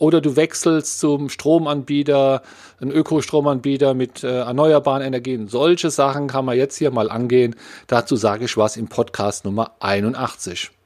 oder 0.00 0.20
du 0.20 0.34
wechselst 0.34 0.98
zum 0.98 1.28
Stromanbieter, 1.28 2.42
ein 2.80 2.90
Ökostromanbieter 2.90 3.94
mit 3.94 4.24
äh, 4.24 4.40
erneuerbaren 4.40 5.02
Energien. 5.02 5.46
Solche 5.46 5.90
Sachen 5.90 6.26
kann 6.26 6.46
man 6.46 6.56
jetzt 6.56 6.76
hier 6.76 6.90
mal 6.90 7.10
angehen. 7.10 7.54
Dazu 7.86 8.16
sage 8.16 8.46
ich 8.46 8.56
was 8.56 8.76
im 8.78 8.88
Podcast 8.88 9.44
Nummer 9.44 9.72
81. 9.80 10.79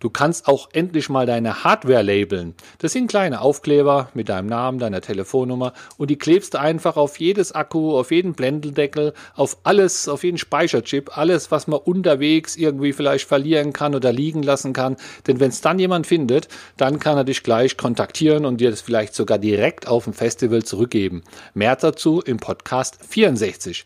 Du 0.00 0.10
kannst 0.10 0.46
auch 0.46 0.68
endlich 0.72 1.08
mal 1.08 1.26
deine 1.26 1.64
Hardware 1.64 2.02
labeln. 2.02 2.54
Das 2.78 2.92
sind 2.92 3.08
kleine 3.08 3.40
Aufkleber 3.40 4.10
mit 4.14 4.28
deinem 4.28 4.46
Namen, 4.46 4.78
deiner 4.78 5.00
Telefonnummer 5.00 5.72
und 5.96 6.08
die 6.08 6.18
klebst 6.18 6.54
du 6.54 6.60
einfach 6.60 6.96
auf 6.96 7.18
jedes 7.18 7.50
Akku, 7.50 7.98
auf 7.98 8.12
jeden 8.12 8.34
Blendeldeckel, 8.34 9.12
auf 9.34 9.58
alles, 9.64 10.08
auf 10.08 10.22
jeden 10.22 10.38
Speicherchip, 10.38 11.18
alles, 11.18 11.50
was 11.50 11.66
man 11.66 11.80
unterwegs 11.80 12.54
irgendwie 12.54 12.92
vielleicht 12.92 13.26
verlieren 13.26 13.72
kann 13.72 13.96
oder 13.96 14.12
liegen 14.12 14.44
lassen 14.44 14.72
kann. 14.72 14.96
Denn 15.26 15.40
wenn 15.40 15.50
es 15.50 15.62
dann 15.62 15.80
jemand 15.80 16.06
findet, 16.06 16.46
dann 16.76 17.00
kann 17.00 17.16
er 17.16 17.24
dich 17.24 17.42
gleich 17.42 17.76
kontaktieren 17.76 18.46
und 18.46 18.60
dir 18.60 18.70
das 18.70 18.80
vielleicht 18.80 19.14
sogar 19.14 19.38
direkt 19.38 19.88
auf 19.88 20.04
dem 20.04 20.12
Festival 20.12 20.62
zurückgeben. 20.62 21.24
Mehr 21.54 21.74
dazu 21.74 22.20
im 22.20 22.36
Podcast 22.36 22.98
64. 23.08 23.84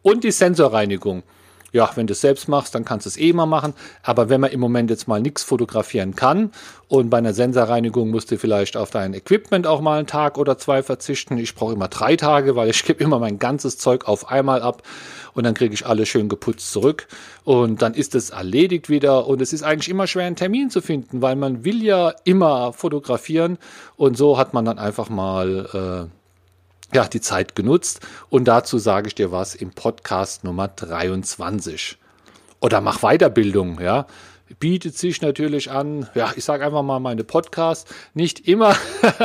Und 0.00 0.24
die 0.24 0.32
Sensorreinigung 0.32 1.22
ja, 1.72 1.90
wenn 1.94 2.06
du 2.06 2.12
es 2.12 2.20
selbst 2.20 2.48
machst, 2.48 2.74
dann 2.74 2.84
kannst 2.84 3.06
du 3.06 3.08
es 3.08 3.16
eh 3.16 3.32
mal 3.32 3.46
machen. 3.46 3.74
Aber 4.02 4.28
wenn 4.28 4.40
man 4.40 4.50
im 4.50 4.60
Moment 4.60 4.90
jetzt 4.90 5.08
mal 5.08 5.20
nichts 5.20 5.42
fotografieren 5.42 6.14
kann 6.14 6.52
und 6.88 7.08
bei 7.08 7.18
einer 7.18 7.32
Sensorreinigung 7.32 8.10
musst 8.10 8.30
du 8.30 8.38
vielleicht 8.38 8.76
auf 8.76 8.90
dein 8.90 9.14
Equipment 9.14 9.66
auch 9.66 9.80
mal 9.80 9.98
einen 9.98 10.06
Tag 10.06 10.36
oder 10.36 10.58
zwei 10.58 10.82
verzichten. 10.82 11.38
Ich 11.38 11.54
brauche 11.54 11.72
immer 11.72 11.88
drei 11.88 12.16
Tage, 12.16 12.54
weil 12.54 12.68
ich 12.68 12.84
gebe 12.84 13.02
immer 13.02 13.18
mein 13.18 13.38
ganzes 13.38 13.78
Zeug 13.78 14.06
auf 14.06 14.30
einmal 14.30 14.62
ab 14.62 14.82
und 15.34 15.44
dann 15.44 15.54
kriege 15.54 15.72
ich 15.74 15.86
alles 15.86 16.08
schön 16.08 16.28
geputzt 16.28 16.70
zurück 16.72 17.08
und 17.44 17.80
dann 17.80 17.94
ist 17.94 18.14
es 18.14 18.30
erledigt 18.30 18.90
wieder 18.90 19.26
und 19.26 19.40
es 19.40 19.52
ist 19.52 19.62
eigentlich 19.62 19.88
immer 19.88 20.06
schwer 20.06 20.26
einen 20.26 20.36
Termin 20.36 20.68
zu 20.70 20.82
finden, 20.82 21.22
weil 21.22 21.36
man 21.36 21.64
will 21.64 21.82
ja 21.82 22.14
immer 22.24 22.72
fotografieren 22.74 23.58
und 23.96 24.16
so 24.16 24.36
hat 24.36 24.52
man 24.52 24.66
dann 24.66 24.78
einfach 24.78 25.08
mal 25.08 26.08
äh, 26.10 26.21
ja, 26.92 27.06
die 27.06 27.20
Zeit 27.20 27.54
genutzt. 27.54 28.00
Und 28.28 28.46
dazu 28.46 28.78
sage 28.78 29.08
ich 29.08 29.14
dir 29.14 29.32
was 29.32 29.54
im 29.54 29.70
Podcast 29.70 30.44
Nummer 30.44 30.68
23. 30.68 31.98
Oder 32.60 32.80
mach 32.80 33.00
Weiterbildung, 33.00 33.80
ja 33.80 34.06
bietet 34.58 34.96
sich 34.96 35.22
natürlich 35.22 35.70
an, 35.70 36.08
ja, 36.14 36.32
ich 36.36 36.44
sage 36.44 36.64
einfach 36.64 36.82
mal 36.82 37.00
meine 37.00 37.24
Podcasts, 37.24 37.92
nicht 38.14 38.46
immer 38.48 38.74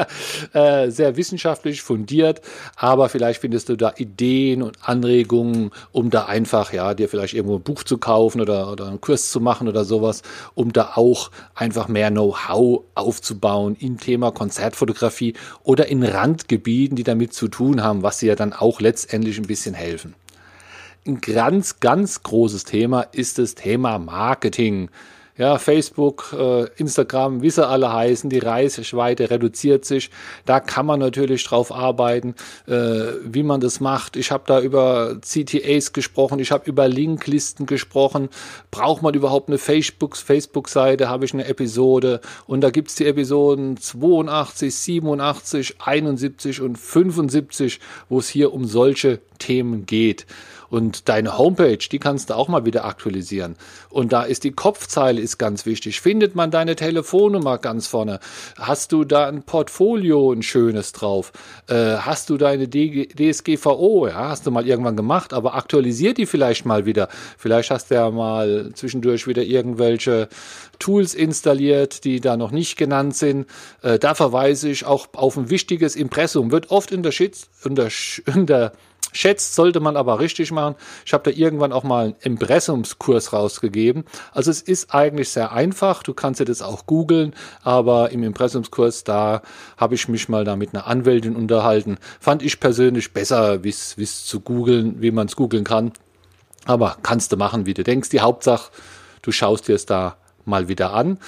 äh, 0.54 0.90
sehr 0.90 1.18
wissenschaftlich 1.18 1.82
fundiert, 1.82 2.42
aber 2.76 3.10
vielleicht 3.10 3.42
findest 3.42 3.70
du 3.70 3.76
da 3.76 3.94
Ideen 3.98 4.62
und 4.62 4.78
Anregungen, 4.82 5.72
um 5.92 6.10
da 6.10 6.26
einfach, 6.26 6.74
ja, 6.74 6.94
dir 6.94 7.10
vielleicht 7.10 7.34
irgendwo 7.34 7.56
ein 7.56 7.64
Buch 7.64 7.84
zu 7.84 7.98
kaufen 7.98 8.42
oder, 8.42 8.72
oder 8.72 8.88
einen 8.88 9.02
Kurs 9.02 9.32
zu 9.32 9.40
machen 9.40 9.68
oder 9.68 9.86
sowas, 9.86 10.22
um 10.56 10.74
da 10.74 10.94
auch 10.96 11.32
einfach 11.56 11.88
mehr 11.88 12.12
Know-how 12.12 12.84
aufzubauen 12.96 13.76
im 13.80 14.00
Thema 14.00 14.32
Konzertfotografie 14.32 15.34
oder 15.64 15.88
in 15.88 16.04
Randgebieten, 16.04 16.96
die 16.96 17.04
damit 17.04 17.34
zu 17.34 17.48
tun 17.48 17.84
haben, 17.84 18.04
was 18.04 18.20
dir 18.20 18.28
ja 18.28 18.36
dann 18.36 18.54
auch 18.54 18.82
letztendlich 18.82 19.38
ein 19.38 19.48
bisschen 19.48 19.74
helfen. 19.74 20.16
Ein 21.08 21.22
ganz, 21.22 21.80
ganz 21.80 22.22
großes 22.22 22.66
Thema 22.66 23.02
ist 23.02 23.38
das 23.38 23.56
Thema 23.56 23.98
Marketing. 23.98 24.90
Ja, 25.38 25.60
Facebook, 25.60 26.34
äh, 26.38 26.66
Instagram, 26.78 27.42
wie 27.42 27.50
sie 27.50 27.68
alle 27.68 27.94
heißen, 27.94 28.30
die 28.30 28.40
Reichweite 28.40 29.30
reduziert 29.30 29.86
sich. 29.86 30.10
Da 30.46 30.60
kann 30.60 30.86
man 30.86 31.00
natürlich 31.00 31.44
drauf 31.44 31.72
arbeiten, 31.72 32.34
äh, 32.68 32.74
wie 33.24 33.44
man 33.44 33.62
das 33.62 33.80
macht. 33.80 34.16
Ich 34.16 34.32
habe 34.32 34.44
da 34.48 34.60
über 34.60 35.18
CTAs 35.22 35.94
gesprochen, 35.94 36.40
ich 36.40 36.52
habe 36.52 36.68
über 36.68 36.88
Linklisten 36.88 37.68
gesprochen. 37.68 38.30
Braucht 38.72 39.04
man 39.04 39.14
überhaupt 39.14 39.50
eine 39.50 39.58
Facebook-Seite? 39.58 40.26
Facebook 40.26 40.68
habe 40.72 41.26
ich 41.26 41.34
eine 41.34 41.46
Episode 41.46 42.22
und 42.48 42.62
da 42.62 42.70
gibt's 42.70 42.96
die 42.96 43.06
Episoden 43.06 43.78
82, 43.78 44.76
87, 44.76 45.76
71 45.80 46.62
und 46.62 46.78
75, 46.78 47.80
wo 48.10 48.20
es 48.20 48.28
hier 48.28 48.54
um 48.54 48.66
solche 48.66 49.20
Themen 49.38 49.86
geht. 49.86 50.26
Und 50.70 51.10
deine 51.10 51.38
Homepage, 51.38 51.78
die 51.78 52.00
kannst 52.00 52.30
du 52.30 52.36
auch 52.36 52.48
mal 52.48 52.66
wieder 52.66 52.86
aktualisieren. 52.86 53.56
Und 53.90 54.14
da 54.14 54.24
ist 54.24 54.44
die 54.44 54.52
Kopfzeile 54.52 55.22
ist 55.22 55.38
ganz 55.38 55.66
wichtig. 55.66 56.02
Findet 56.02 56.36
man 56.36 56.52
deine 56.52 56.76
Telefonnummer 56.76 57.58
ganz 57.58 57.88
vorne? 57.88 58.20
Hast 58.58 58.92
du 58.92 59.04
da 59.04 59.28
ein 59.28 59.44
Portfolio, 59.44 60.32
ein 60.32 60.44
schönes 60.44 60.92
drauf? 60.92 61.32
Äh, 61.68 61.98
hast 61.98 62.30
du 62.30 62.38
deine 62.38 62.70
DSGVO? 62.70 64.08
Ja, 64.08 64.30
hast 64.30 64.46
du 64.46 64.52
mal 64.52 64.68
irgendwann 64.68 64.96
gemacht, 64.96 65.34
aber 65.34 65.56
aktualisier 65.56 66.14
die 66.14 66.26
vielleicht 66.26 66.66
mal 66.66 66.86
wieder. 66.86 67.10
Vielleicht 67.38 67.72
hast 67.72 67.92
du 67.92 67.96
ja 67.96 68.12
mal 68.12 68.72
zwischendurch 68.74 69.28
wieder 69.28 69.44
irgendwelche 69.44 70.28
Tools 70.80 71.14
installiert, 71.14 72.04
die 72.04 72.20
da 72.20 72.38
noch 72.38 72.52
nicht 72.52 72.78
genannt 72.78 73.16
sind. 73.16 73.48
Äh, 73.82 74.00
da 74.00 74.16
verweise 74.16 74.70
ich 74.70 74.86
auch 74.86 75.08
auf 75.14 75.38
ein 75.38 75.50
wichtiges 75.50 75.96
Impressum. 75.96 76.52
Wird 76.52 76.72
oft 76.72 76.92
in 76.92 77.04
der, 77.04 77.12
Schitz, 77.12 77.50
schätzt, 79.12 79.56
sollte 79.56 79.80
man 79.80 79.98
aber 79.98 80.20
richtig 80.20 80.52
machen. 80.52 80.76
Ich 81.06 81.14
habe 81.14 81.32
da 81.32 81.38
irgendwann 81.38 81.72
auch 81.72 81.84
mal 81.84 82.06
einen 82.06 82.16
Impressumskurs 82.22 83.34
rausgegeben. 83.34 84.06
Also 84.32 84.52
es 84.52 84.62
ist 84.62 84.94
eigentlich 84.94 85.30
sehr 85.30 85.52
einfach. 85.52 86.04
Du 86.04 86.14
kannst 86.14 86.40
dir 86.40 86.46
das 86.46 86.62
auch 86.62 86.86
googeln, 86.86 87.34
aber 87.64 88.12
im 88.12 88.24
Impressumskurs, 88.24 89.04
da 89.04 89.42
habe 89.78 89.96
ich 89.96 90.08
mich 90.08 90.30
mal 90.30 90.44
da 90.44 90.56
mit 90.56 90.74
einer 90.74 90.88
Anwältin 90.88 91.36
unterhalten. 91.36 91.98
Fand 92.20 92.44
ich 92.44 92.60
persönlich 92.60 93.14
besser, 93.14 93.64
wie 93.64 93.70
es 93.70 94.26
zu 94.26 94.40
googeln, 94.40 95.02
wie 95.02 95.12
man 95.12 95.28
es 95.28 95.36
googeln 95.36 95.64
kann. 95.64 95.94
Aber 96.66 96.98
kannst 97.02 97.32
du 97.32 97.38
machen, 97.38 97.66
wie 97.66 97.74
du 97.74 97.84
denkst. 97.84 98.10
Die 98.10 98.20
Hauptsache, 98.20 98.72
du 99.22 99.32
schaust 99.32 99.68
dir 99.68 99.76
es 99.76 99.86
da 99.86 100.18
mal 100.48 100.68
wieder 100.68 100.94
an. 100.94 101.20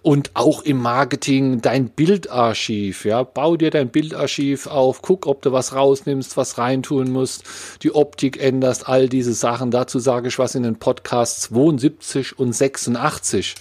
Und 0.00 0.30
auch 0.34 0.62
im 0.62 0.80
Marketing 0.80 1.60
dein 1.60 1.90
Bildarchiv, 1.90 3.04
ja, 3.04 3.24
bau 3.24 3.56
dir 3.56 3.70
dein 3.70 3.90
Bildarchiv 3.90 4.66
auf, 4.66 5.02
guck, 5.02 5.26
ob 5.26 5.42
du 5.42 5.52
was 5.52 5.74
rausnimmst, 5.74 6.36
was 6.36 6.56
reintun 6.56 7.10
musst, 7.10 7.44
die 7.82 7.94
Optik 7.94 8.40
änderst, 8.40 8.88
all 8.88 9.08
diese 9.08 9.34
Sachen. 9.34 9.70
Dazu 9.70 9.98
sage 9.98 10.28
ich 10.28 10.38
was 10.38 10.54
in 10.54 10.62
den 10.62 10.78
Podcasts 10.78 11.42
72 11.42 12.38
und 12.38 12.54
86. 12.54 13.56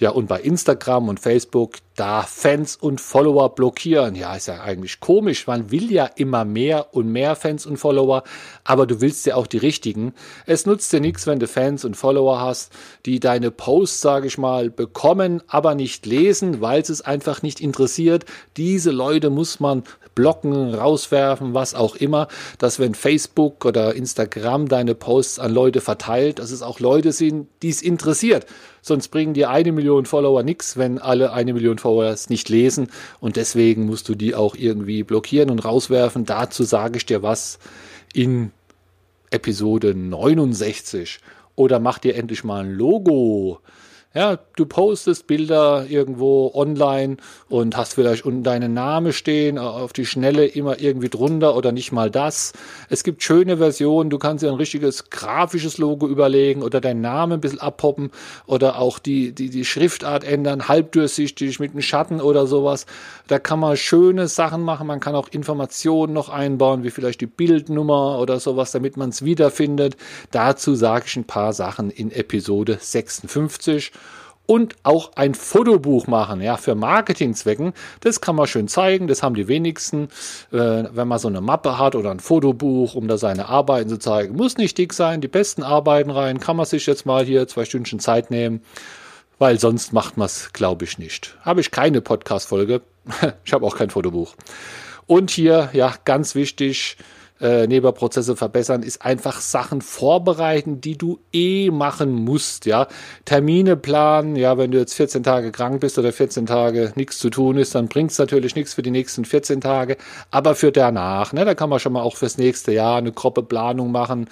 Ja, 0.00 0.10
und 0.10 0.28
bei 0.28 0.40
Instagram 0.40 1.10
und 1.10 1.20
Facebook, 1.20 1.76
da 1.94 2.22
Fans 2.22 2.74
und 2.74 3.02
Follower 3.02 3.54
blockieren. 3.54 4.14
Ja, 4.14 4.34
ist 4.34 4.48
ja 4.48 4.62
eigentlich 4.62 4.98
komisch. 4.98 5.46
Man 5.46 5.70
will 5.70 5.92
ja 5.92 6.06
immer 6.06 6.46
mehr 6.46 6.94
und 6.94 7.12
mehr 7.12 7.36
Fans 7.36 7.66
und 7.66 7.76
Follower, 7.76 8.22
aber 8.64 8.86
du 8.86 9.02
willst 9.02 9.26
ja 9.26 9.34
auch 9.34 9.46
die 9.46 9.58
richtigen. 9.58 10.14
Es 10.46 10.64
nutzt 10.64 10.90
dir 10.94 11.00
nichts, 11.00 11.26
wenn 11.26 11.38
du 11.38 11.46
Fans 11.46 11.84
und 11.84 11.98
Follower 11.98 12.40
hast, 12.40 12.72
die 13.04 13.20
deine 13.20 13.50
Posts, 13.50 14.00
sage 14.00 14.26
ich 14.28 14.38
mal, 14.38 14.70
bekommen, 14.70 15.42
aber 15.48 15.74
nicht 15.74 16.06
lesen, 16.06 16.62
weil 16.62 16.80
es 16.80 17.02
einfach 17.02 17.42
nicht 17.42 17.60
interessiert. 17.60 18.24
Diese 18.56 18.92
Leute 18.92 19.28
muss 19.28 19.60
man 19.60 19.82
blocken, 20.14 20.74
rauswerfen, 20.74 21.52
was 21.52 21.74
auch 21.74 21.94
immer, 21.94 22.28
dass 22.58 22.78
wenn 22.78 22.94
Facebook 22.94 23.66
oder 23.66 23.94
Instagram 23.94 24.66
deine 24.66 24.94
Posts 24.94 25.38
an 25.38 25.52
Leute 25.52 25.82
verteilt, 25.82 26.38
dass 26.38 26.50
es 26.50 26.62
auch 26.62 26.80
Leute 26.80 27.12
sind, 27.12 27.48
die 27.62 27.68
es 27.68 27.82
interessiert. 27.82 28.46
Sonst 28.82 29.08
bringen 29.08 29.34
dir 29.34 29.50
eine 29.50 29.72
Million 29.72 30.06
Follower 30.06 30.42
nichts, 30.42 30.76
wenn 30.76 30.98
alle 30.98 31.32
eine 31.32 31.52
Million 31.52 31.78
Follower 31.78 32.06
es 32.06 32.30
nicht 32.30 32.48
lesen. 32.48 32.88
Und 33.20 33.36
deswegen 33.36 33.86
musst 33.86 34.08
du 34.08 34.14
die 34.14 34.34
auch 34.34 34.54
irgendwie 34.56 35.02
blockieren 35.02 35.50
und 35.50 35.64
rauswerfen. 35.64 36.24
Dazu 36.24 36.64
sage 36.64 36.96
ich 36.96 37.06
dir 37.06 37.22
was 37.22 37.58
in 38.12 38.52
Episode 39.30 39.94
69. 39.94 41.20
Oder 41.56 41.78
mach 41.78 41.98
dir 41.98 42.14
endlich 42.14 42.44
mal 42.44 42.64
ein 42.64 42.72
Logo 42.72 43.60
ja, 44.12 44.38
du 44.56 44.66
postest 44.66 45.28
Bilder 45.28 45.86
irgendwo 45.88 46.50
online 46.52 47.18
und 47.48 47.76
hast 47.76 47.94
vielleicht 47.94 48.24
unten 48.24 48.42
deinen 48.42 48.74
Namen 48.74 49.12
stehen, 49.12 49.56
auf 49.56 49.92
die 49.92 50.04
Schnelle 50.04 50.46
immer 50.46 50.80
irgendwie 50.80 51.08
drunter 51.08 51.54
oder 51.54 51.70
nicht 51.70 51.92
mal 51.92 52.10
das. 52.10 52.52
Es 52.88 53.04
gibt 53.04 53.22
schöne 53.22 53.58
Versionen, 53.58 54.10
du 54.10 54.18
kannst 54.18 54.42
dir 54.42 54.48
ein 54.48 54.56
richtiges 54.56 55.10
grafisches 55.10 55.78
Logo 55.78 56.08
überlegen 56.08 56.62
oder 56.64 56.80
deinen 56.80 57.02
Namen 57.02 57.34
ein 57.34 57.40
bisschen 57.40 57.60
abpoppen 57.60 58.10
oder 58.46 58.80
auch 58.80 58.98
die, 58.98 59.30
die, 59.30 59.48
die 59.48 59.64
Schriftart 59.64 60.24
ändern, 60.24 60.66
halbdurchsichtig 60.66 61.60
mit 61.60 61.70
einem 61.70 61.82
Schatten 61.82 62.20
oder 62.20 62.48
sowas. 62.48 62.86
Da 63.28 63.38
kann 63.38 63.60
man 63.60 63.76
schöne 63.76 64.26
Sachen 64.26 64.62
machen, 64.62 64.88
man 64.88 64.98
kann 64.98 65.14
auch 65.14 65.28
Informationen 65.28 66.14
noch 66.14 66.30
einbauen, 66.30 66.82
wie 66.82 66.90
vielleicht 66.90 67.20
die 67.20 67.26
Bildnummer 67.26 68.18
oder 68.18 68.40
sowas, 68.40 68.72
damit 68.72 68.96
man 68.96 69.10
es 69.10 69.24
wiederfindet. 69.24 69.96
Dazu 70.32 70.74
sage 70.74 71.04
ich 71.06 71.14
ein 71.16 71.24
paar 71.24 71.52
Sachen 71.52 71.90
in 71.90 72.10
Episode 72.10 72.76
56 72.80 73.92
und 74.50 74.74
auch 74.82 75.12
ein 75.14 75.36
Fotobuch 75.36 76.08
machen, 76.08 76.40
ja, 76.40 76.56
für 76.56 76.74
Marketingzwecken. 76.74 77.72
Das 78.00 78.20
kann 78.20 78.34
man 78.34 78.48
schön 78.48 78.66
zeigen, 78.66 79.06
das 79.06 79.22
haben 79.22 79.36
die 79.36 79.46
wenigsten, 79.46 80.08
äh, 80.50 80.86
wenn 80.90 81.06
man 81.06 81.20
so 81.20 81.28
eine 81.28 81.40
Mappe 81.40 81.78
hat 81.78 81.94
oder 81.94 82.10
ein 82.10 82.18
Fotobuch, 82.18 82.96
um 82.96 83.06
da 83.06 83.16
seine 83.16 83.48
Arbeiten 83.48 83.88
zu 83.88 83.98
zeigen. 83.98 84.34
Muss 84.34 84.56
nicht 84.56 84.76
dick 84.76 84.92
sein, 84.92 85.20
die 85.20 85.28
besten 85.28 85.62
Arbeiten 85.62 86.10
rein, 86.10 86.40
kann 86.40 86.56
man 86.56 86.66
sich 86.66 86.84
jetzt 86.86 87.06
mal 87.06 87.24
hier 87.24 87.46
zwei 87.46 87.64
Stündchen 87.64 88.00
Zeit 88.00 88.32
nehmen, 88.32 88.64
weil 89.38 89.60
sonst 89.60 89.92
macht 89.92 90.16
man 90.16 90.26
es, 90.26 90.52
glaube 90.52 90.84
ich, 90.84 90.98
nicht. 90.98 91.36
Habe 91.42 91.60
ich 91.60 91.70
keine 91.70 92.00
Podcast-Folge, 92.00 92.80
ich 93.44 93.52
habe 93.52 93.64
auch 93.64 93.76
kein 93.76 93.90
Fotobuch. 93.90 94.34
Und 95.06 95.30
hier, 95.30 95.70
ja, 95.74 95.94
ganz 96.04 96.34
wichtig, 96.34 96.96
äh, 97.40 97.66
Nebenprozesse 97.66 98.36
verbessern, 98.36 98.82
ist 98.82 99.02
einfach 99.02 99.40
Sachen 99.40 99.80
vorbereiten, 99.80 100.80
die 100.80 100.96
du 100.96 101.18
eh 101.32 101.70
machen 101.70 102.12
musst, 102.12 102.66
ja. 102.66 102.86
Termine 103.24 103.76
planen, 103.76 104.36
ja, 104.36 104.58
wenn 104.58 104.70
du 104.70 104.78
jetzt 104.78 104.94
14 104.94 105.22
Tage 105.22 105.52
krank 105.52 105.80
bist 105.80 105.98
oder 105.98 106.12
14 106.12 106.46
Tage 106.46 106.92
nichts 106.96 107.18
zu 107.18 107.30
tun 107.30 107.56
ist, 107.56 107.74
dann 107.74 107.88
bringt 107.88 108.10
es 108.10 108.18
natürlich 108.18 108.54
nichts 108.54 108.74
für 108.74 108.82
die 108.82 108.90
nächsten 108.90 109.24
14 109.24 109.60
Tage, 109.60 109.96
aber 110.30 110.54
für 110.54 110.72
danach, 110.72 111.32
ne, 111.32 111.44
da 111.44 111.54
kann 111.54 111.70
man 111.70 111.80
schon 111.80 111.92
mal 111.92 112.02
auch 112.02 112.16
fürs 112.16 112.38
nächste 112.38 112.72
Jahr 112.72 112.98
eine 112.98 113.12
grobe 113.12 113.42
Planung 113.42 113.90
machen. 113.90 114.28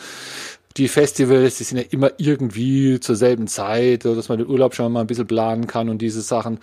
Die 0.76 0.88
Festivals, 0.88 1.58
die 1.58 1.64
sind 1.64 1.78
ja 1.78 1.84
immer 1.90 2.12
irgendwie 2.18 3.00
zur 3.00 3.16
selben 3.16 3.48
Zeit, 3.48 4.04
dass 4.04 4.28
man 4.28 4.38
den 4.38 4.46
Urlaub 4.46 4.74
schon 4.74 4.92
mal 4.92 5.00
ein 5.00 5.06
bisschen 5.06 5.26
planen 5.26 5.66
kann 5.66 5.88
und 5.88 6.00
diese 6.00 6.20
Sachen 6.20 6.60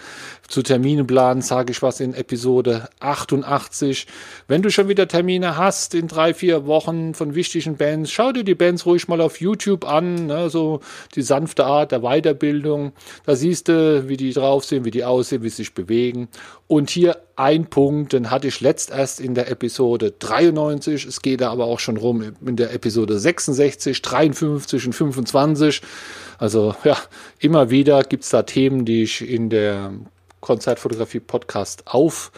zu 0.48 0.62
Terminen 0.62 1.06
planen, 1.06 1.42
sage 1.42 1.72
ich 1.72 1.82
was 1.82 2.00
in 2.00 2.14
Episode 2.14 2.88
88. 3.00 4.08
Wenn 4.48 4.62
du 4.62 4.70
schon 4.72 4.88
wieder 4.88 5.08
Termine 5.08 5.58
hast 5.58 5.94
in 5.96 6.08
drei, 6.08 6.34
vier 6.34 6.66
Wochen 6.66 7.14
von 7.14 7.36
wichtigen 7.36 7.76
Bands, 7.76 8.12
schau 8.12 8.32
dir 8.32 8.44
die 8.44 8.56
Bands 8.56 8.86
ruhig 8.86 9.08
mal 9.08 9.20
auf 9.20 9.42
YouTube 9.42 9.86
an, 9.86 10.28
ne, 10.28 10.50
so 10.50 10.80
die 11.16 11.22
sanfte 11.22 11.66
Art 11.66 11.92
der 11.92 12.02
Weiterbildung. 12.02 12.94
Da 13.26 13.36
siehst 13.36 13.68
du, 13.68 14.08
wie 14.08 14.18
die 14.18 14.32
drauf 14.32 14.64
sind, 14.64 14.86
wie 14.86 14.92
die 14.92 15.04
aussehen, 15.04 15.44
wie 15.44 15.50
sie 15.50 15.56
sich 15.58 15.74
bewegen. 15.74 16.30
Und 16.68 16.90
hier 16.90 17.18
ein 17.36 17.66
Punkt, 17.68 18.14
den 18.14 18.32
hatte 18.32 18.48
ich 18.48 18.62
letzt 18.62 18.90
erst 18.92 19.20
in 19.20 19.36
der 19.36 19.52
Episode 19.52 20.14
93, 20.18 21.06
es 21.06 21.22
geht 21.22 21.42
da 21.42 21.52
aber 21.52 21.66
auch 21.66 21.80
schon 21.80 21.98
rum 21.98 22.34
in 22.46 22.56
der 22.56 22.74
Episode 22.74 23.20
66, 23.20 23.95
53 24.02 24.88
und 24.88 24.94
25. 24.94 25.82
Also 26.38 26.75
ja, 26.84 26.98
immer 27.40 27.70
wieder 27.70 28.04
gibt 28.04 28.24
es 28.24 28.30
da 28.30 28.44
Themen, 28.44 28.86
die 28.86 29.04
ich 29.04 29.28
in 29.28 29.50
der 29.50 29.94
Konzertfotografie-Podcast 30.42 31.84
auf, 31.88 32.32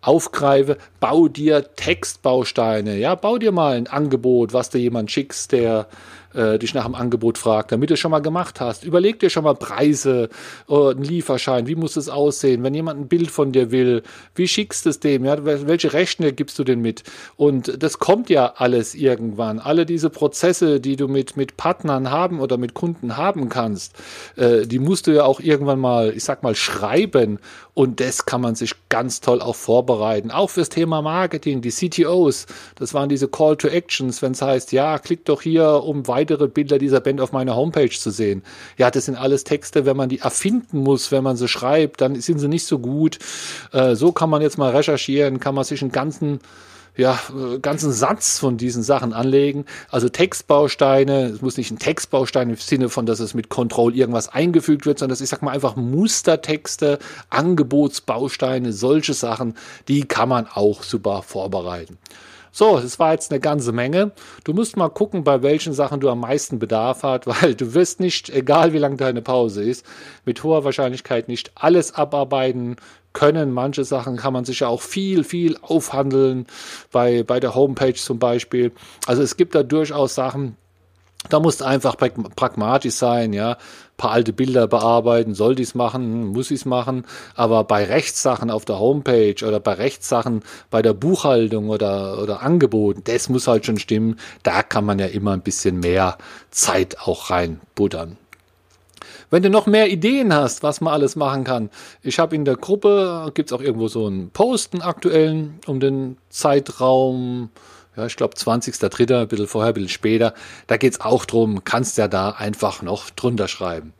aufgreife. 0.00 0.78
Bau 1.00 1.28
dir 1.28 1.74
Textbausteine, 1.76 2.96
ja, 2.96 3.14
bau 3.14 3.38
dir 3.38 3.52
mal 3.52 3.76
ein 3.76 3.86
Angebot, 3.86 4.52
was 4.52 4.70
du 4.70 4.78
jemand 4.78 5.10
schickst, 5.10 5.52
der 5.52 5.88
äh, 6.34 6.58
dich 6.58 6.74
nach 6.74 6.84
dem 6.84 6.94
Angebot 6.94 7.38
fragt, 7.38 7.72
damit 7.72 7.90
du 7.90 7.94
es 7.94 8.00
schon 8.00 8.10
mal 8.10 8.20
gemacht 8.20 8.60
hast. 8.60 8.84
Überleg 8.84 9.20
dir 9.20 9.30
schon 9.30 9.44
mal 9.44 9.54
Preise, 9.54 10.28
äh, 10.68 10.74
einen 10.74 11.02
Lieferschein, 11.02 11.66
wie 11.66 11.74
muss 11.74 11.96
es 11.96 12.08
aussehen, 12.08 12.62
wenn 12.62 12.74
jemand 12.74 13.00
ein 13.00 13.08
Bild 13.08 13.30
von 13.30 13.52
dir 13.52 13.70
will, 13.70 14.02
wie 14.34 14.48
schickst 14.48 14.86
du 14.86 14.90
es 14.90 15.00
dem, 15.00 15.24
ja, 15.24 15.44
welche 15.44 15.92
Rechner 15.92 16.32
gibst 16.32 16.58
du 16.58 16.64
denn 16.64 16.80
mit? 16.80 17.02
Und 17.36 17.82
das 17.82 17.98
kommt 17.98 18.30
ja 18.30 18.54
alles 18.56 18.94
irgendwann. 18.94 19.58
Alle 19.58 19.86
diese 19.86 20.10
Prozesse, 20.10 20.80
die 20.80 20.96
du 20.96 21.08
mit, 21.08 21.36
mit 21.36 21.56
Partnern 21.56 22.10
haben 22.10 22.40
oder 22.40 22.56
mit 22.56 22.74
Kunden 22.74 23.16
haben 23.16 23.48
kannst, 23.48 23.94
äh, 24.36 24.66
die 24.66 24.78
musst 24.78 25.06
du 25.06 25.12
ja 25.12 25.24
auch 25.24 25.40
irgendwann 25.40 25.80
mal, 25.80 26.12
ich 26.14 26.24
sag 26.24 26.42
mal, 26.42 26.54
schreiben. 26.54 27.38
Und 27.74 28.00
das 28.00 28.24
kann 28.24 28.40
man 28.40 28.54
sich 28.54 28.72
ganz 28.88 29.20
toll 29.20 29.40
auch 29.40 29.56
vorbereiten. 29.56 30.30
Auch 30.30 30.50
fürs 30.50 30.68
Thema 30.68 31.02
Marketing, 31.02 31.60
die 31.60 31.70
CTOs, 31.70 32.46
das 32.76 32.94
waren 32.94 33.08
diese 33.08 33.26
Call 33.26 33.56
to 33.56 33.66
Actions, 33.68 34.22
wenn 34.22 34.32
es 34.32 34.42
heißt, 34.42 34.72
ja, 34.72 34.98
klick 34.98 35.24
doch 35.24 35.42
hier, 35.42 35.82
um 35.82 36.06
weiter 36.06 36.23
weitere 36.24 36.48
Bilder 36.48 36.78
dieser 36.78 37.00
Band 37.00 37.20
auf 37.20 37.32
meiner 37.32 37.54
Homepage 37.54 37.90
zu 37.90 38.10
sehen. 38.10 38.42
Ja, 38.78 38.90
das 38.90 39.04
sind 39.04 39.16
alles 39.16 39.44
Texte, 39.44 39.84
wenn 39.84 39.96
man 39.96 40.08
die 40.08 40.20
erfinden 40.20 40.78
muss, 40.78 41.12
wenn 41.12 41.22
man 41.22 41.36
sie 41.36 41.48
schreibt, 41.48 42.00
dann 42.00 42.20
sind 42.20 42.38
sie 42.38 42.48
nicht 42.48 42.66
so 42.66 42.78
gut. 42.78 43.18
Äh, 43.72 43.94
so 43.94 44.12
kann 44.12 44.30
man 44.30 44.42
jetzt 44.42 44.58
mal 44.58 44.74
recherchieren, 44.74 45.38
kann 45.38 45.54
man 45.54 45.64
sich 45.64 45.82
einen 45.82 45.92
ganzen 45.92 46.40
ja, 46.96 47.18
äh, 47.30 47.58
ganzen 47.58 47.92
Satz 47.92 48.38
von 48.38 48.56
diesen 48.56 48.84
Sachen 48.84 49.12
anlegen. 49.12 49.64
Also 49.90 50.08
Textbausteine, 50.08 51.24
es 51.24 51.42
muss 51.42 51.56
nicht 51.56 51.72
ein 51.72 51.80
Textbaustein 51.80 52.50
im 52.50 52.56
Sinne 52.56 52.88
von, 52.88 53.04
dass 53.04 53.18
es 53.18 53.34
mit 53.34 53.48
Control 53.48 53.96
irgendwas 53.96 54.28
eingefügt 54.28 54.86
wird, 54.86 55.00
sondern 55.00 55.14
das 55.14 55.20
ist, 55.20 55.30
sag 55.30 55.42
mal, 55.42 55.50
einfach 55.50 55.74
Mustertexte, 55.74 57.00
Angebotsbausteine, 57.30 58.72
solche 58.72 59.12
Sachen, 59.12 59.54
die 59.88 60.04
kann 60.04 60.28
man 60.28 60.46
auch 60.46 60.84
super 60.84 61.22
vorbereiten. 61.22 61.98
So, 62.56 62.78
das 62.78 63.00
war 63.00 63.10
jetzt 63.10 63.32
eine 63.32 63.40
ganze 63.40 63.72
Menge. 63.72 64.12
Du 64.44 64.52
musst 64.52 64.76
mal 64.76 64.88
gucken, 64.88 65.24
bei 65.24 65.42
welchen 65.42 65.72
Sachen 65.72 65.98
du 65.98 66.08
am 66.08 66.20
meisten 66.20 66.60
Bedarf 66.60 67.02
hast, 67.02 67.26
weil 67.42 67.56
du 67.56 67.74
wirst 67.74 67.98
nicht, 67.98 68.30
egal 68.30 68.72
wie 68.72 68.78
lang 68.78 68.96
deine 68.96 69.22
Pause 69.22 69.64
ist, 69.64 69.84
mit 70.24 70.44
hoher 70.44 70.62
Wahrscheinlichkeit 70.62 71.26
nicht 71.26 71.50
alles 71.56 71.96
abarbeiten 71.96 72.76
können. 73.12 73.50
Manche 73.50 73.82
Sachen 73.82 74.16
kann 74.16 74.32
man 74.32 74.44
sich 74.44 74.60
ja 74.60 74.68
auch 74.68 74.82
viel, 74.82 75.24
viel 75.24 75.56
aufhandeln, 75.62 76.46
bei, 76.92 77.24
bei 77.24 77.40
der 77.40 77.56
Homepage 77.56 77.94
zum 77.94 78.20
Beispiel. 78.20 78.70
Also 79.08 79.22
es 79.22 79.36
gibt 79.36 79.56
da 79.56 79.64
durchaus 79.64 80.14
Sachen, 80.14 80.56
da 81.28 81.40
musst 81.40 81.60
du 81.60 81.64
einfach 81.64 81.96
pragmatisch 81.96 82.94
sein, 82.94 83.32
ja. 83.32 83.52
Ein 83.52 83.96
paar 83.96 84.10
alte 84.10 84.32
Bilder 84.32 84.66
bearbeiten, 84.66 85.34
soll 85.34 85.54
dies 85.54 85.74
machen, 85.74 86.26
muss 86.26 86.50
ich 86.50 86.60
es 86.60 86.64
machen. 86.64 87.06
Aber 87.34 87.64
bei 87.64 87.84
Rechtssachen 87.84 88.50
auf 88.50 88.64
der 88.64 88.78
Homepage 88.78 89.36
oder 89.46 89.60
bei 89.60 89.74
Rechtssachen 89.74 90.42
bei 90.70 90.82
der 90.82 90.94
Buchhaltung 90.94 91.68
oder, 91.70 92.20
oder 92.20 92.42
Angeboten, 92.42 93.02
das 93.04 93.28
muss 93.28 93.46
halt 93.46 93.66
schon 93.66 93.78
stimmen. 93.78 94.18
Da 94.42 94.62
kann 94.62 94.84
man 94.84 94.98
ja 94.98 95.06
immer 95.06 95.32
ein 95.32 95.42
bisschen 95.42 95.80
mehr 95.80 96.18
Zeit 96.50 96.98
auch 97.00 97.30
reinbuttern. 97.30 98.18
Wenn 99.30 99.42
du 99.42 99.50
noch 99.50 99.66
mehr 99.66 99.90
Ideen 99.90 100.34
hast, 100.34 100.62
was 100.62 100.80
man 100.80 100.92
alles 100.92 101.16
machen 101.16 101.44
kann, 101.44 101.70
ich 102.02 102.18
habe 102.18 102.36
in 102.36 102.44
der 102.44 102.56
Gruppe, 102.56 103.30
gibt 103.34 103.50
es 103.50 103.52
auch 103.52 103.62
irgendwo 103.62 103.88
so 103.88 104.06
einen 104.06 104.30
Posten 104.30 104.82
aktuellen 104.82 105.58
um 105.66 105.80
den 105.80 106.18
Zeitraum 106.28 107.50
ja, 107.96 108.06
ich 108.06 108.16
glaube 108.16 108.34
20.03., 108.34 109.20
ein 109.20 109.28
bisschen 109.28 109.46
vorher, 109.46 109.72
ein 109.72 109.74
bisschen 109.74 109.88
später. 109.88 110.34
Da 110.66 110.76
geht 110.76 110.94
es 110.94 111.00
auch 111.00 111.24
drum, 111.24 111.64
kannst 111.64 111.98
ja 111.98 112.08
da 112.08 112.30
einfach 112.30 112.82
noch 112.82 113.10
drunter 113.10 113.48
schreiben. 113.48 113.92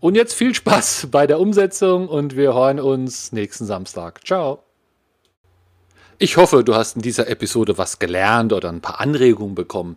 Und 0.00 0.14
jetzt 0.14 0.34
viel 0.34 0.54
Spaß 0.54 1.08
bei 1.10 1.26
der 1.26 1.40
Umsetzung 1.40 2.08
und 2.08 2.36
wir 2.36 2.54
hören 2.54 2.78
uns 2.80 3.32
nächsten 3.32 3.64
Samstag. 3.64 4.26
Ciao. 4.26 4.62
Ich 6.18 6.36
hoffe, 6.36 6.62
du 6.62 6.74
hast 6.74 6.96
in 6.96 7.02
dieser 7.02 7.28
Episode 7.28 7.76
was 7.76 7.98
gelernt 7.98 8.52
oder 8.52 8.68
ein 8.68 8.80
paar 8.80 9.00
Anregungen 9.00 9.54
bekommen. 9.54 9.96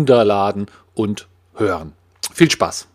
runterladen 0.01 0.65
und 0.95 1.27
hören. 1.55 1.93
Viel 2.33 2.49
Spaß! 2.49 2.87